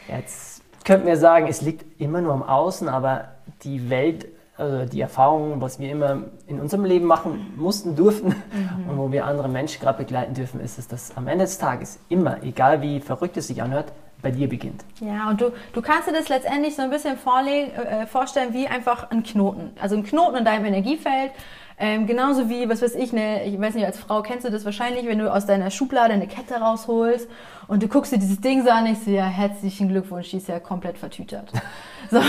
Jetzt 0.10 0.62
könnten 0.84 1.08
wir 1.08 1.18
sagen, 1.18 1.48
es 1.48 1.62
liegt 1.62 2.00
immer 2.00 2.22
nur 2.22 2.34
am 2.34 2.44
Außen, 2.44 2.90
aber 2.90 3.30
die 3.64 3.90
Welt, 3.90 4.28
also 4.58 4.86
die 4.86 5.02
Erfahrungen, 5.02 5.62
was 5.62 5.80
wir 5.80 5.92
immer 5.92 6.24
in 6.48 6.60
unserem 6.60 6.86
Leben 6.86 7.06
machen 7.06 7.54
mussten, 7.58 7.96
durften 7.96 8.30
mhm. 8.30 8.90
und 8.90 8.98
wo 8.98 9.12
wir 9.12 9.26
andere 9.26 9.50
Menschen 9.50 9.82
gerade 9.82 10.00
begleiten 10.00 10.34
dürfen, 10.34 10.60
ist 10.60 10.80
es, 10.80 10.88
dass 10.88 11.16
am 11.16 11.28
Ende 11.28 11.46
des 11.46 11.58
Tages 11.58 12.00
immer, 12.10 12.42
egal 12.44 12.82
wie 12.82 13.00
verrückt 13.00 13.38
es 13.38 13.48
sich 13.48 13.62
anhört, 13.62 13.92
bei 14.22 14.32
dir 14.32 14.50
beginnt. 14.50 14.84
Ja, 15.00 15.30
und 15.30 15.40
du, 15.42 15.52
du 15.74 15.82
kannst 15.82 16.08
dir 16.08 16.14
das 16.14 16.28
letztendlich 16.28 16.76
so 16.76 16.82
ein 16.82 16.90
bisschen 16.90 17.18
vorlegen, 17.18 17.72
äh, 17.72 18.08
vorstellen 18.08 18.54
wie 18.54 18.68
einfach 18.68 19.12
ein 19.12 19.24
Knoten. 19.24 19.72
Also 19.80 19.96
ein 19.96 20.04
Knoten 20.04 20.38
in 20.38 20.46
deinem 20.46 20.66
Energiefeld. 20.66 21.32
Ähm, 21.80 22.08
genauso 22.08 22.50
wie, 22.50 22.68
was 22.70 22.82
weiß 22.82 22.96
ich, 22.96 23.14
ne, 23.14 23.44
ich 23.46 23.60
weiß 23.60 23.76
nicht, 23.76 23.86
als 23.86 24.00
Frau 24.00 24.24
kennst 24.24 24.48
du 24.48 24.50
das 24.50 24.66
wahrscheinlich, 24.66 25.06
wenn 25.06 25.20
du 25.20 25.32
aus 25.32 25.46
deiner 25.46 25.70
Schublade 25.70 26.12
eine 26.12 26.26
Kette 26.26 26.56
rausholst 26.56 27.30
und 27.68 27.84
du 27.84 27.88
guckst 27.88 28.12
dir 28.12 28.18
dieses 28.18 28.42
Ding 28.42 28.64
so 28.64 28.72
an, 28.72 28.88
ich 28.88 28.98
so, 29.04 29.12
ja, 29.12 29.26
herzlichen 29.26 29.88
Glückwunsch, 29.90 30.32
die 30.32 30.38
ist 30.38 30.48
ja 30.48 30.60
komplett 30.60 30.98
vertütert. 30.98 31.52
So, 32.10 32.22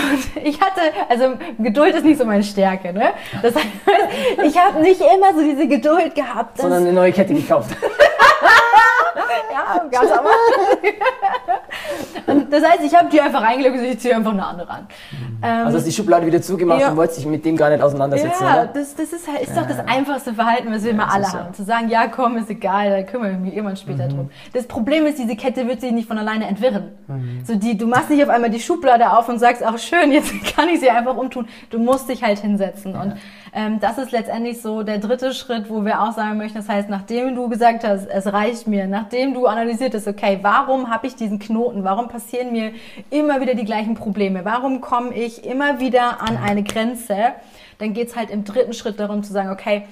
ich 0.43 0.59
hatte, 0.59 0.81
also 1.07 1.37
Geduld 1.57 1.95
ist 1.95 2.03
nicht 2.03 2.17
so 2.17 2.25
meine 2.25 2.43
Stärke, 2.43 2.91
ne? 2.91 3.11
Das 3.41 3.55
heißt, 3.55 3.67
ich 4.43 4.57
habe 4.57 4.81
nicht 4.81 4.99
immer 4.99 5.33
so 5.33 5.41
diese 5.41 5.69
Geduld 5.69 6.15
gehabt. 6.15 6.57
Sondern 6.57 6.81
eine 6.83 6.91
neue 6.91 7.13
Kette 7.13 7.33
gekauft. 7.33 7.77
ja, 9.53 9.85
ganz 9.89 10.11
aber. 10.11 10.31
und 12.27 12.51
das 12.51 12.63
heißt, 12.63 12.81
ich 12.83 12.95
habe 12.95 13.09
die 13.09 13.19
einfach 13.21 13.41
reingelegt 13.41 13.77
und 13.77 13.85
ich 13.85 13.99
ziehe 13.99 14.15
einfach 14.15 14.31
eine 14.31 14.45
andere 14.45 14.69
an. 14.69 14.87
Ähm, 15.41 15.65
also 15.65 15.77
hast 15.77 15.87
die 15.87 15.91
Schublade 15.91 16.25
wieder 16.25 16.41
zugemacht 16.41 16.81
ja. 16.81 16.89
und 16.89 16.97
wolltest 16.97 17.19
dich 17.19 17.25
mit 17.25 17.45
dem 17.45 17.55
gar 17.55 17.69
nicht 17.69 17.81
auseinandersetzen, 17.81 18.43
Ja, 18.43 18.65
das, 18.65 18.95
das 18.95 19.13
ist, 19.13 19.27
halt, 19.27 19.41
ist 19.41 19.55
ja. 19.55 19.61
doch 19.61 19.67
das 19.67 19.79
einfachste 19.87 20.33
Verhalten, 20.33 20.71
was 20.71 20.83
wir 20.83 20.91
ja, 20.91 20.95
immer 20.95 21.13
alle 21.13 21.31
haben. 21.31 21.53
Zu 21.53 21.63
sagen, 21.63 21.89
ja 21.89 22.07
komm, 22.07 22.37
ist 22.37 22.49
egal, 22.49 22.89
da 22.89 23.03
kümmere 23.03 23.31
ich 23.31 23.37
mich 23.37 23.53
irgendwann 23.53 23.77
später 23.77 24.05
mhm. 24.05 24.09
drum. 24.09 24.29
Das 24.53 24.67
Problem 24.67 25.05
ist, 25.05 25.17
diese 25.17 25.35
Kette 25.35 25.67
wird 25.67 25.81
sich 25.81 25.91
nicht 25.91 26.07
von 26.07 26.17
alleine 26.17 26.47
entwirren. 26.47 26.91
Mhm. 27.07 27.41
So 27.45 27.55
die, 27.55 27.77
du 27.77 27.87
machst 27.87 28.09
nicht 28.09 28.23
auf 28.23 28.29
einmal 28.29 28.49
die 28.49 28.59
Schublade 28.59 29.11
auf 29.11 29.29
und 29.29 29.39
sagst, 29.39 29.63
ach 29.63 29.77
schön, 29.77 30.11
jetzt 30.11 30.33
kann 30.55 30.69
ich 30.69 30.79
sie 30.79 30.89
einfach 30.89 31.15
umtun. 31.15 31.47
Du 31.69 31.79
musst 31.79 32.09
dich 32.09 32.23
halt 32.23 32.39
hinsetzen. 32.39 32.95
Und 32.95 33.15
ähm, 33.53 33.79
das 33.79 33.97
ist 33.97 34.11
letztendlich 34.11 34.61
so 34.61 34.83
der 34.83 34.99
dritte 34.99 35.33
Schritt, 35.33 35.69
wo 35.69 35.83
wir 35.83 36.01
auch 36.01 36.11
sagen 36.11 36.37
möchten, 36.37 36.57
das 36.57 36.69
heißt, 36.69 36.89
nachdem 36.89 37.35
du 37.35 37.49
gesagt 37.49 37.83
hast, 37.83 38.07
es 38.07 38.31
reicht 38.31 38.67
mir, 38.67 38.87
nachdem 38.87 39.33
du 39.33 39.47
analysiert 39.47 39.93
hast, 39.95 40.07
okay, 40.07 40.39
warum 40.41 40.89
habe 40.89 41.07
ich 41.07 41.15
diesen 41.15 41.39
Knoten 41.39 41.78
Knoten? 41.79 41.83
Warum 41.83 42.07
passieren 42.07 42.51
mir 42.51 42.71
immer 43.09 43.41
wieder 43.41 43.55
die 43.55 43.65
gleichen 43.65 43.95
Probleme? 43.95 44.45
Warum 44.45 44.81
komme 44.81 45.13
ich 45.13 45.45
immer 45.45 45.79
wieder 45.79 46.21
an 46.21 46.37
eine 46.37 46.63
Grenze? 46.63 47.33
Dann 47.77 47.93
geht's 47.93 48.15
halt 48.15 48.29
im 48.29 48.43
dritten 48.43 48.73
Schritt 48.73 48.99
darum 48.99 49.23
zu 49.23 49.33
sagen, 49.33 49.49
okay, 49.49 49.83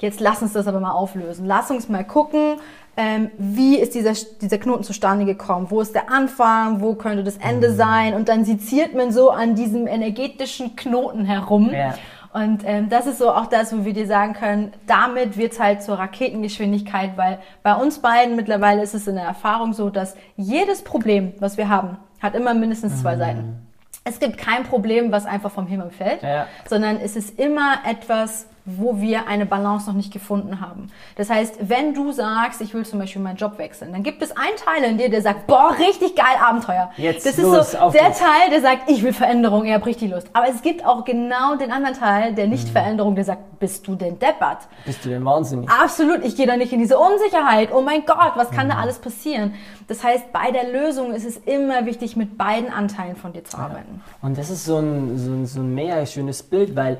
jetzt 0.00 0.20
lass 0.20 0.42
uns 0.42 0.52
das 0.52 0.66
aber 0.66 0.80
mal 0.80 0.92
auflösen. 0.92 1.46
Lass 1.46 1.70
uns 1.70 1.88
mal 1.88 2.04
gucken, 2.04 2.56
ähm, 2.96 3.30
wie 3.38 3.78
ist 3.78 3.94
dieser, 3.94 4.12
dieser 4.40 4.58
Knoten 4.58 4.82
zustande 4.82 5.24
gekommen? 5.24 5.66
Wo 5.70 5.80
ist 5.80 5.94
der 5.94 6.10
Anfang? 6.10 6.80
Wo 6.80 6.94
könnte 6.94 7.22
das 7.22 7.36
Ende 7.36 7.70
mhm. 7.70 7.76
sein? 7.76 8.14
Und 8.14 8.28
dann 8.28 8.44
seziert 8.44 8.94
man 8.94 9.12
so 9.12 9.30
an 9.30 9.54
diesem 9.54 9.86
energetischen 9.86 10.76
Knoten 10.76 11.24
herum. 11.24 11.70
Ja. 11.72 11.94
Und 12.32 12.62
ähm, 12.64 12.88
das 12.88 13.06
ist 13.06 13.18
so 13.18 13.30
auch 13.30 13.46
das, 13.46 13.72
wo 13.72 13.84
wir 13.84 13.92
dir 13.94 14.06
sagen 14.06 14.34
können, 14.34 14.72
damit 14.86 15.36
wird's 15.36 15.58
halt 15.58 15.82
zur 15.82 15.98
Raketengeschwindigkeit, 15.98 17.16
weil 17.16 17.38
bei 17.62 17.74
uns 17.74 18.00
beiden 18.00 18.36
mittlerweile 18.36 18.82
ist 18.82 18.94
es 18.94 19.06
in 19.06 19.14
der 19.14 19.24
Erfahrung 19.24 19.72
so, 19.72 19.88
dass 19.88 20.14
jedes 20.36 20.82
Problem, 20.82 21.32
was 21.38 21.56
wir 21.56 21.68
haben, 21.68 21.96
hat 22.20 22.34
immer 22.34 22.54
mindestens 22.54 23.00
zwei 23.00 23.14
mhm. 23.14 23.20
Seiten. 23.20 23.68
Es 24.04 24.20
gibt 24.20 24.38
kein 24.38 24.64
Problem, 24.64 25.12
was 25.12 25.26
einfach 25.26 25.50
vom 25.50 25.66
Himmel 25.66 25.90
fällt, 25.90 26.22
ja. 26.22 26.46
sondern 26.68 26.96
es 26.96 27.16
ist 27.16 27.38
immer 27.38 27.78
etwas, 27.86 28.46
wo 28.76 29.00
wir 29.00 29.26
eine 29.26 29.46
Balance 29.46 29.88
noch 29.88 29.96
nicht 29.96 30.12
gefunden 30.12 30.60
haben. 30.60 30.90
Das 31.16 31.30
heißt, 31.30 31.68
wenn 31.68 31.94
du 31.94 32.12
sagst, 32.12 32.60
ich 32.60 32.74
will 32.74 32.84
zum 32.84 32.98
Beispiel 32.98 33.22
meinen 33.22 33.36
Job 33.36 33.58
wechseln, 33.58 33.92
dann 33.92 34.02
gibt 34.02 34.20
es 34.22 34.36
einen 34.36 34.56
Teil 34.56 34.84
in 34.90 34.98
dir, 34.98 35.08
der 35.08 35.22
sagt, 35.22 35.46
boah, 35.46 35.74
richtig 35.78 36.14
geil 36.14 36.36
Abenteuer. 36.38 36.90
Jetzt 36.96 37.24
das 37.24 37.38
los, 37.38 37.72
ist 37.72 37.80
so 37.80 37.90
der 37.90 38.04
geht's. 38.04 38.18
Teil, 38.18 38.50
der 38.50 38.60
sagt, 38.60 38.90
ich 38.90 39.02
will 39.02 39.14
Veränderung, 39.14 39.64
ich 39.64 39.72
habe 39.72 39.86
richtig 39.86 40.10
Lust. 40.10 40.28
Aber 40.34 40.48
es 40.48 40.60
gibt 40.60 40.84
auch 40.84 41.04
genau 41.04 41.56
den 41.56 41.72
anderen 41.72 41.94
Teil, 41.94 42.34
der 42.34 42.46
nicht 42.46 42.68
mhm. 42.68 42.72
Veränderung, 42.72 43.14
der 43.14 43.24
sagt, 43.24 43.58
bist 43.58 43.88
du 43.88 43.94
denn 43.94 44.18
deppert? 44.18 44.68
Bist 44.84 45.04
du 45.04 45.08
denn 45.08 45.24
wahnsinnig? 45.24 45.70
Absolut, 45.70 46.24
ich 46.24 46.36
gehe 46.36 46.46
da 46.46 46.56
nicht 46.56 46.72
in 46.72 46.78
diese 46.78 46.98
Unsicherheit. 46.98 47.70
Oh 47.72 47.80
mein 47.80 48.04
Gott, 48.04 48.32
was 48.34 48.50
kann 48.50 48.66
mhm. 48.66 48.72
da 48.72 48.78
alles 48.78 48.98
passieren? 48.98 49.54
Das 49.86 50.04
heißt, 50.04 50.32
bei 50.32 50.50
der 50.50 50.70
Lösung 50.70 51.12
ist 51.14 51.24
es 51.24 51.38
immer 51.38 51.86
wichtig, 51.86 52.16
mit 52.16 52.36
beiden 52.36 52.70
Anteilen 52.70 53.16
von 53.16 53.32
dir 53.32 53.44
zu 53.44 53.56
arbeiten. 53.56 54.02
Ja. 54.22 54.28
Und 54.28 54.36
das 54.36 54.50
ist 54.50 54.66
so 54.66 54.76
ein, 54.76 55.16
so 55.16 55.30
ein, 55.30 55.46
so 55.46 55.60
ein 55.60 55.74
mega 55.74 56.04
schönes 56.04 56.42
Bild, 56.42 56.76
weil 56.76 56.98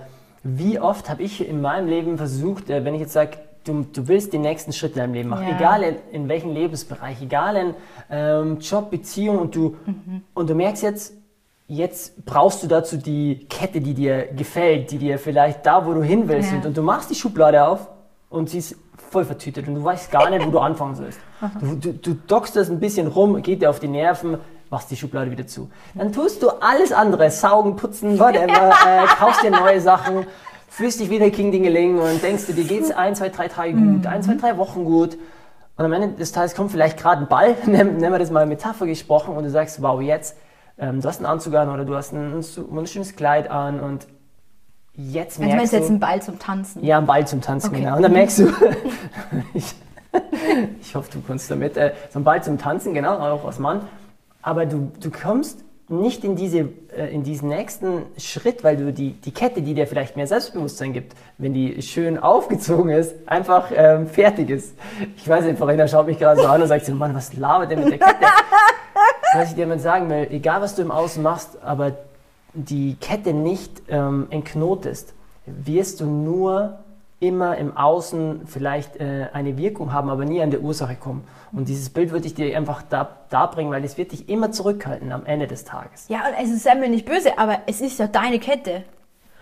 wie 0.56 0.80
oft 0.80 1.10
habe 1.10 1.22
ich 1.22 1.46
in 1.46 1.60
meinem 1.60 1.88
Leben 1.88 2.16
versucht, 2.16 2.70
äh, 2.70 2.84
wenn 2.84 2.94
ich 2.94 3.00
jetzt 3.00 3.12
sage, 3.12 3.38
du, 3.64 3.84
du 3.92 4.08
willst 4.08 4.32
den 4.32 4.42
nächsten 4.42 4.72
Schritt 4.72 4.92
in 4.92 4.98
deinem 4.98 5.14
Leben 5.14 5.28
machen, 5.28 5.46
ja. 5.48 5.56
egal 5.56 5.82
in, 5.82 5.96
in, 6.12 6.28
welchem 6.28 6.52
Lebensbereich, 6.52 7.20
egal 7.22 7.56
in 7.56 7.74
ähm, 8.10 8.58
Job, 8.60 8.90
Beziehung 8.90 9.38
und 9.38 9.54
du, 9.54 9.76
mhm. 9.84 10.22
und 10.34 10.48
du 10.48 10.54
merkst 10.54 10.82
jetzt, 10.82 11.14
jetzt 11.66 12.24
brauchst 12.24 12.62
du 12.62 12.66
dazu 12.66 12.96
die 12.96 13.46
Kette, 13.48 13.80
die 13.80 13.94
dir 13.94 14.26
gefällt, 14.28 14.90
die 14.90 14.98
dir 14.98 15.18
vielleicht 15.18 15.66
da, 15.66 15.84
wo 15.84 15.92
du 15.92 16.02
hin 16.02 16.28
willst 16.28 16.50
ja. 16.50 16.56
und, 16.56 16.66
und, 16.66 16.76
du 16.76 16.82
machst 16.82 17.10
die 17.10 17.14
Schublade 17.14 17.66
auf 17.66 17.88
und 18.30 18.48
sie 18.48 18.58
ist 18.58 18.76
voll 19.10 19.24
vertütet 19.24 19.68
und 19.68 19.74
du 19.74 19.84
weißt 19.84 20.10
gar 20.10 20.30
nicht, 20.30 20.46
wo 20.46 20.50
du 20.50 20.58
anfangen 20.58 20.94
sollst. 20.94 21.20
Du, 21.60 21.76
du, 21.76 21.92
du 21.92 22.14
dockst 22.26 22.56
das 22.56 22.68
ein 22.68 22.80
bisschen 22.80 23.06
rum, 23.06 23.40
geht 23.42 23.62
dir 23.62 23.70
auf 23.70 23.78
die 23.78 23.86
Nerven, 23.86 24.38
machst 24.70 24.90
die 24.90 24.96
Schublade 24.96 25.30
wieder 25.30 25.46
zu. 25.46 25.70
Dann 25.94 26.12
tust 26.12 26.42
du 26.42 26.50
alles 26.60 26.92
andere, 26.92 27.30
saugen, 27.30 27.76
putzen, 27.76 28.18
whatever, 28.18 28.70
äh, 28.86 29.06
kaufst 29.18 29.42
dir 29.42 29.50
neue 29.50 29.80
Sachen, 29.80 30.26
fühlst 30.68 31.00
dich 31.00 31.10
wieder 31.10 31.30
King 31.30 31.52
Dingeling 31.52 31.98
und 31.98 32.22
denkst 32.22 32.46
du, 32.46 32.52
dir 32.52 32.64
geht's 32.64 32.90
ein, 32.90 33.14
zwei, 33.16 33.28
drei 33.28 33.48
Tage 33.48 33.72
gut, 33.72 33.80
mhm. 33.80 34.06
ein, 34.06 34.22
zwei, 34.22 34.34
drei 34.34 34.56
Wochen 34.58 34.84
gut. 34.84 35.18
Und 35.76 35.84
am 35.84 35.92
Ende 35.92 36.08
des 36.16 36.32
Tages 36.32 36.54
kommt 36.54 36.72
vielleicht 36.72 36.98
gerade 36.98 37.22
ein 37.22 37.28
Ball, 37.28 37.56
nennen 37.66 38.00
wir 38.00 38.18
das 38.18 38.30
mal 38.30 38.46
Metapher 38.46 38.86
gesprochen, 38.86 39.36
und 39.36 39.44
du 39.44 39.50
sagst, 39.50 39.80
wow, 39.80 40.00
jetzt, 40.00 40.36
ähm, 40.78 41.00
du 41.00 41.08
hast 41.08 41.18
einen 41.18 41.26
Anzug 41.26 41.54
an 41.54 41.68
oder 41.70 41.84
du 41.84 41.94
hast 41.94 42.12
ein, 42.12 42.40
ein, 42.40 42.86
schönes 42.86 43.16
Kleid 43.16 43.50
an 43.50 43.80
und 43.80 44.06
jetzt 44.94 45.38
merkst 45.38 45.40
also 45.40 45.50
du... 45.50 45.56
meinst 45.56 45.72
du 45.72 45.76
jetzt 45.76 45.90
einen 45.90 46.00
Ball 46.00 46.22
zum 46.22 46.38
Tanzen? 46.38 46.84
Ja, 46.84 46.98
einen 46.98 47.06
Ball 47.06 47.26
zum 47.26 47.40
Tanzen, 47.40 47.70
okay. 47.70 47.80
genau. 47.80 47.96
Und 47.96 48.02
dann 48.02 48.12
merkst 48.12 48.40
du, 48.40 48.48
ich, 49.54 49.74
ich 50.80 50.94
hoffe, 50.94 51.10
du 51.12 51.22
kannst 51.26 51.50
damit, 51.50 51.76
äh, 51.76 51.94
so 52.10 52.18
einen 52.18 52.24
Ball 52.24 52.42
zum 52.42 52.58
Tanzen, 52.58 52.92
genau, 52.94 53.16
auch 53.18 53.44
als 53.44 53.58
Mann 53.58 53.82
aber 54.42 54.66
du, 54.66 54.92
du 55.00 55.10
kommst 55.10 55.64
nicht 55.88 56.22
in, 56.22 56.36
diese, 56.36 56.68
äh, 56.94 57.12
in 57.12 57.22
diesen 57.22 57.48
nächsten 57.48 58.02
Schritt, 58.18 58.62
weil 58.62 58.76
du 58.76 58.92
die, 58.92 59.12
die 59.12 59.30
Kette, 59.30 59.62
die 59.62 59.74
dir 59.74 59.86
vielleicht 59.86 60.16
mehr 60.16 60.26
Selbstbewusstsein 60.26 60.92
gibt, 60.92 61.14
wenn 61.38 61.54
die 61.54 61.80
schön 61.80 62.18
aufgezogen 62.18 62.90
ist, 62.90 63.14
einfach 63.26 63.70
ähm, 63.74 64.06
fertig 64.06 64.50
ist. 64.50 64.74
Ich 65.16 65.26
weiß 65.26 65.44
nicht, 65.44 65.56
Verena 65.56 65.88
schaut 65.88 66.06
mich 66.06 66.18
gerade 66.18 66.42
so 66.42 66.46
an 66.46 66.60
und 66.60 66.68
sagt 66.68 66.84
so, 66.84 66.94
Mann, 66.94 67.14
was 67.14 67.34
labert 67.34 67.70
der 67.70 67.78
mit 67.78 67.92
der 67.92 67.98
Kette? 67.98 68.26
Was 69.34 69.50
ich 69.50 69.56
dir 69.56 69.66
damit 69.66 69.82
sagen 69.82 70.08
will, 70.08 70.26
egal 70.30 70.62
was 70.62 70.74
du 70.74 70.80
im 70.80 70.90
Außen 70.90 71.22
machst, 71.22 71.58
aber 71.62 71.98
die 72.54 72.96
Kette 72.98 73.34
nicht 73.34 73.82
ähm, 73.88 74.26
entknotest, 74.30 75.12
wirst 75.44 76.00
du 76.00 76.06
nur 76.06 76.78
immer 77.20 77.56
im 77.56 77.76
Außen 77.76 78.42
vielleicht 78.46 78.96
äh, 78.96 79.28
eine 79.32 79.56
Wirkung 79.56 79.92
haben, 79.92 80.08
aber 80.08 80.24
nie 80.24 80.40
an 80.40 80.50
der 80.50 80.60
Ursache 80.60 80.94
kommen. 80.94 81.24
Und 81.52 81.68
dieses 81.68 81.90
Bild 81.90 82.12
würde 82.12 82.26
ich 82.26 82.34
dir 82.34 82.56
einfach 82.56 82.82
da, 82.82 83.18
da 83.30 83.46
bringen, 83.46 83.70
weil 83.70 83.84
es 83.84 83.98
wird 83.98 84.12
dich 84.12 84.28
immer 84.28 84.52
zurückhalten 84.52 85.10
am 85.10 85.26
Ende 85.26 85.46
des 85.46 85.64
Tages. 85.64 86.06
Ja, 86.08 86.20
und 86.28 86.34
es 86.42 86.50
ist 86.50 86.64
mir 86.64 86.88
nicht 86.88 87.06
böse, 87.06 87.36
aber 87.38 87.60
es 87.66 87.80
ist 87.80 87.98
ja 87.98 88.06
deine 88.06 88.38
Kette. 88.38 88.84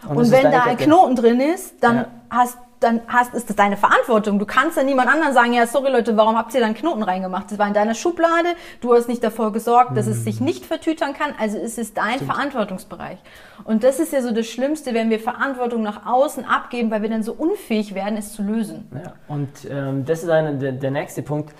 Und, 0.08 0.16
und 0.16 0.30
wenn 0.30 0.50
da 0.50 0.64
ein 0.64 0.76
Knoten 0.76 1.16
drin 1.16 1.40
ist, 1.40 1.82
dann 1.82 1.96
ja. 1.96 2.06
hast 2.30 2.58
dann 2.80 3.00
hast, 3.08 3.34
ist 3.34 3.48
das 3.48 3.56
deine 3.56 3.76
Verantwortung. 3.76 4.38
Du 4.38 4.46
kannst 4.46 4.76
ja 4.76 4.82
niemand 4.82 5.08
anderen 5.08 5.32
sagen, 5.32 5.52
ja, 5.52 5.66
sorry 5.66 5.90
Leute, 5.90 6.16
warum 6.16 6.36
habt 6.36 6.54
ihr 6.54 6.60
da 6.60 6.66
einen 6.66 6.74
Knoten 6.74 7.02
reingemacht? 7.02 7.50
Das 7.50 7.58
war 7.58 7.66
in 7.66 7.74
deiner 7.74 7.94
Schublade, 7.94 8.50
du 8.80 8.94
hast 8.94 9.08
nicht 9.08 9.22
davor 9.24 9.52
gesorgt, 9.52 9.96
dass 9.96 10.06
es 10.06 10.24
sich 10.24 10.40
nicht 10.40 10.66
vertütern 10.66 11.14
kann, 11.14 11.34
also 11.38 11.58
ist 11.58 11.78
es 11.78 11.94
dein 11.94 12.16
Stimmt. 12.16 12.32
Verantwortungsbereich. 12.32 13.18
Und 13.64 13.82
das 13.84 13.98
ist 13.98 14.12
ja 14.12 14.22
so 14.22 14.30
das 14.30 14.46
Schlimmste, 14.46 14.94
wenn 14.94 15.10
wir 15.10 15.20
Verantwortung 15.20 15.82
nach 15.82 16.06
außen 16.06 16.44
abgeben, 16.44 16.90
weil 16.90 17.02
wir 17.02 17.08
dann 17.08 17.22
so 17.22 17.32
unfähig 17.32 17.94
werden, 17.94 18.16
es 18.16 18.32
zu 18.32 18.42
lösen. 18.42 18.88
Ja, 18.92 19.14
und 19.28 19.48
ähm, 19.70 20.04
das 20.04 20.22
ist 20.22 20.28
eine, 20.28 20.56
der, 20.56 20.72
der 20.72 20.90
nächste 20.90 21.22
Punkt 21.22 21.54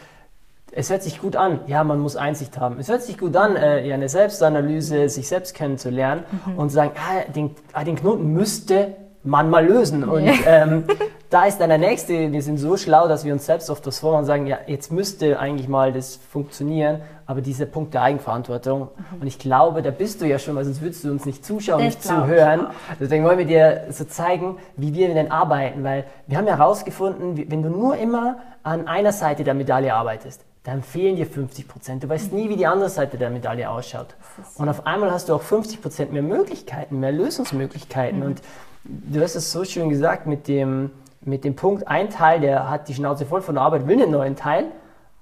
es 0.72 0.90
hört 0.90 1.02
sich 1.02 1.20
gut 1.20 1.36
an, 1.36 1.60
ja, 1.66 1.84
man 1.84 2.00
muss 2.00 2.16
Einsicht 2.16 2.58
haben. 2.58 2.78
Es 2.78 2.88
hört 2.88 3.02
sich 3.02 3.18
gut 3.18 3.36
an, 3.36 3.56
äh, 3.56 3.92
eine 3.92 4.08
Selbstanalyse, 4.08 5.08
sich 5.08 5.28
selbst 5.28 5.54
kennenzulernen 5.54 6.24
mhm. 6.46 6.58
und 6.58 6.70
sagen, 6.70 6.92
ah, 6.96 7.30
den, 7.32 7.54
ah, 7.72 7.84
den 7.84 7.96
Knoten 7.96 8.32
müsste 8.32 8.96
man 9.26 9.50
mal 9.50 9.66
lösen. 9.66 10.04
Und 10.04 10.28
ähm, 10.46 10.84
da 11.30 11.44
ist 11.44 11.58
dann 11.58 11.68
der 11.68 11.78
nächste, 11.78 12.32
wir 12.32 12.42
sind 12.42 12.58
so 12.58 12.76
schlau, 12.76 13.08
dass 13.08 13.24
wir 13.24 13.32
uns 13.32 13.46
selbst 13.46 13.70
oft 13.70 13.86
das 13.86 13.98
vormachen 13.98 14.20
und 14.20 14.26
sagen, 14.26 14.46
ja, 14.46 14.58
jetzt 14.66 14.92
müsste 14.92 15.38
eigentlich 15.38 15.68
mal 15.68 15.92
das 15.92 16.16
funktionieren, 16.16 17.00
aber 17.26 17.40
dieser 17.40 17.66
Punkt 17.66 17.94
der 17.94 18.02
Eigenverantwortung. 18.02 18.82
Mhm. 18.82 19.20
Und 19.20 19.26
ich 19.26 19.38
glaube, 19.38 19.82
da 19.82 19.90
bist 19.90 20.20
du 20.20 20.26
ja 20.26 20.38
schon, 20.38 20.56
weil 20.56 20.64
sonst 20.64 20.80
würdest 20.80 21.04
du 21.04 21.10
uns 21.10 21.26
nicht 21.26 21.44
zuschauen, 21.44 21.84
das 21.84 21.94
nicht 21.94 22.04
zuhören. 22.04 22.68
Deswegen 23.00 23.24
wollen 23.24 23.38
wir 23.38 23.46
dir 23.46 23.86
so 23.90 24.04
zeigen, 24.04 24.58
wie 24.76 24.94
wir 24.94 25.12
denn 25.12 25.30
arbeiten, 25.30 25.84
weil 25.84 26.04
wir 26.26 26.38
haben 26.38 26.46
ja 26.46 26.56
herausgefunden, 26.56 27.50
wenn 27.50 27.62
du 27.62 27.68
nur 27.68 27.96
immer 27.96 28.38
an 28.62 28.88
einer 28.88 29.12
Seite 29.12 29.44
der 29.44 29.54
Medaille 29.54 29.94
arbeitest, 29.94 30.44
dann 30.66 30.82
fehlen 30.82 31.14
dir 31.14 31.26
50 31.26 31.68
Prozent. 31.68 32.02
Du 32.02 32.08
weißt 32.08 32.32
nie, 32.32 32.48
wie 32.48 32.56
die 32.56 32.66
andere 32.66 32.90
Seite 32.90 33.16
der 33.16 33.30
Medaille 33.30 33.70
ausschaut. 33.70 34.16
Und 34.56 34.68
auf 34.68 34.84
einmal 34.84 35.12
hast 35.12 35.28
du 35.28 35.34
auch 35.34 35.42
50 35.42 35.80
Prozent 35.80 36.12
mehr 36.12 36.22
Möglichkeiten, 36.22 36.98
mehr 36.98 37.12
Lösungsmöglichkeiten. 37.12 38.18
Mhm. 38.18 38.26
Und 38.26 38.42
du 38.84 39.22
hast 39.22 39.36
es 39.36 39.52
so 39.52 39.64
schön 39.64 39.90
gesagt 39.90 40.26
mit 40.26 40.48
dem, 40.48 40.90
mit 41.20 41.44
dem 41.44 41.54
Punkt, 41.54 41.86
ein 41.86 42.10
Teil, 42.10 42.40
der 42.40 42.68
hat 42.68 42.88
die 42.88 42.94
Schnauze 42.94 43.26
voll 43.26 43.42
von 43.42 43.54
der 43.54 43.62
Arbeit, 43.62 43.86
will 43.86 44.02
einen 44.02 44.10
neuen 44.10 44.34
Teil, 44.34 44.64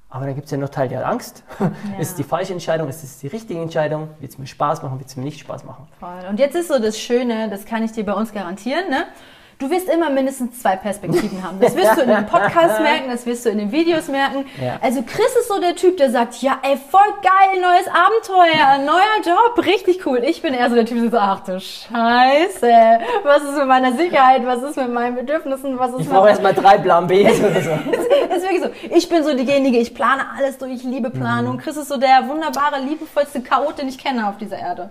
aber 0.08 0.24
dann 0.24 0.34
gibt 0.34 0.46
es 0.46 0.50
ja 0.50 0.56
noch 0.56 0.70
Teil, 0.70 0.88
der 0.88 1.00
hat 1.00 1.06
Angst. 1.06 1.44
Ja. 1.60 1.70
ist 1.98 2.10
es 2.10 2.14
die 2.14 2.22
falsche 2.22 2.54
Entscheidung? 2.54 2.88
Ist 2.88 3.04
es 3.04 3.18
die 3.18 3.26
richtige 3.26 3.60
Entscheidung? 3.60 4.08
Wird 4.20 4.32
es 4.32 4.38
mir 4.38 4.46
Spaß 4.46 4.82
machen? 4.82 4.98
Wird 4.98 5.10
es 5.10 5.16
mir 5.16 5.24
nicht 5.24 5.40
Spaß 5.40 5.64
machen? 5.64 5.88
Voll. 6.00 6.26
Und 6.30 6.38
jetzt 6.38 6.56
ist 6.56 6.68
so 6.68 6.78
das 6.78 6.98
Schöne, 6.98 7.50
das 7.50 7.66
kann 7.66 7.82
ich 7.82 7.92
dir 7.92 8.06
bei 8.06 8.14
uns 8.14 8.32
garantieren, 8.32 8.88
ne? 8.88 9.04
Du 9.58 9.70
wirst 9.70 9.88
immer 9.88 10.10
mindestens 10.10 10.60
zwei 10.60 10.76
Perspektiven 10.76 11.42
haben. 11.42 11.60
Das 11.60 11.76
wirst 11.76 11.96
du 11.96 12.02
in 12.02 12.08
dem 12.08 12.26
Podcast 12.26 12.80
merken, 12.82 13.10
das 13.10 13.24
wirst 13.24 13.44
du 13.46 13.50
in 13.50 13.58
den 13.58 13.72
Videos 13.72 14.08
merken. 14.08 14.46
Ja. 14.60 14.78
Also 14.82 15.02
Chris 15.02 15.36
ist 15.38 15.48
so 15.48 15.60
der 15.60 15.76
Typ, 15.76 15.96
der 15.96 16.10
sagt, 16.10 16.42
ja, 16.42 16.58
ey, 16.62 16.76
voll 16.90 17.00
geil, 17.22 17.60
neues 17.60 17.86
Abenteuer, 17.88 18.84
neuer 18.84 19.24
Job, 19.24 19.64
richtig 19.64 20.04
cool. 20.06 20.22
Ich 20.24 20.42
bin 20.42 20.54
eher 20.54 20.68
so 20.68 20.74
der 20.74 20.86
Typ, 20.86 21.00
der 21.00 21.10
so, 21.10 21.18
ach 21.18 21.40
du 21.44 21.60
Scheiße, 21.60 22.72
was 23.22 23.42
ist 23.44 23.56
mit 23.56 23.66
meiner 23.66 23.92
Sicherheit, 23.92 24.44
was 24.44 24.62
ist 24.62 24.76
mit 24.76 24.92
meinen 24.92 25.14
Bedürfnissen, 25.14 25.78
was 25.78 25.92
ist 25.92 26.00
Ich 26.00 26.08
brauche 26.08 26.28
erstmal 26.28 26.54
drei 26.54 26.78
Plan 26.78 27.06
B. 27.06 27.22
das 27.24 27.38
ist 27.38 27.46
wirklich 28.42 28.62
so. 28.62 28.70
Ich 28.90 29.08
bin 29.08 29.22
so 29.22 29.34
diejenige, 29.36 29.78
ich 29.78 29.94
plane 29.94 30.24
alles 30.36 30.58
durch, 30.58 30.72
ich 30.72 30.84
liebe 30.84 31.10
Planung. 31.10 31.56
Mhm. 31.56 31.60
Chris 31.60 31.76
ist 31.76 31.88
so 31.88 31.96
der 31.96 32.28
wunderbare, 32.28 32.80
liebevollste 32.80 33.40
Chaot, 33.42 33.78
den 33.78 33.88
ich 33.88 33.98
kenne 33.98 34.28
auf 34.28 34.36
dieser 34.36 34.58
Erde. 34.58 34.90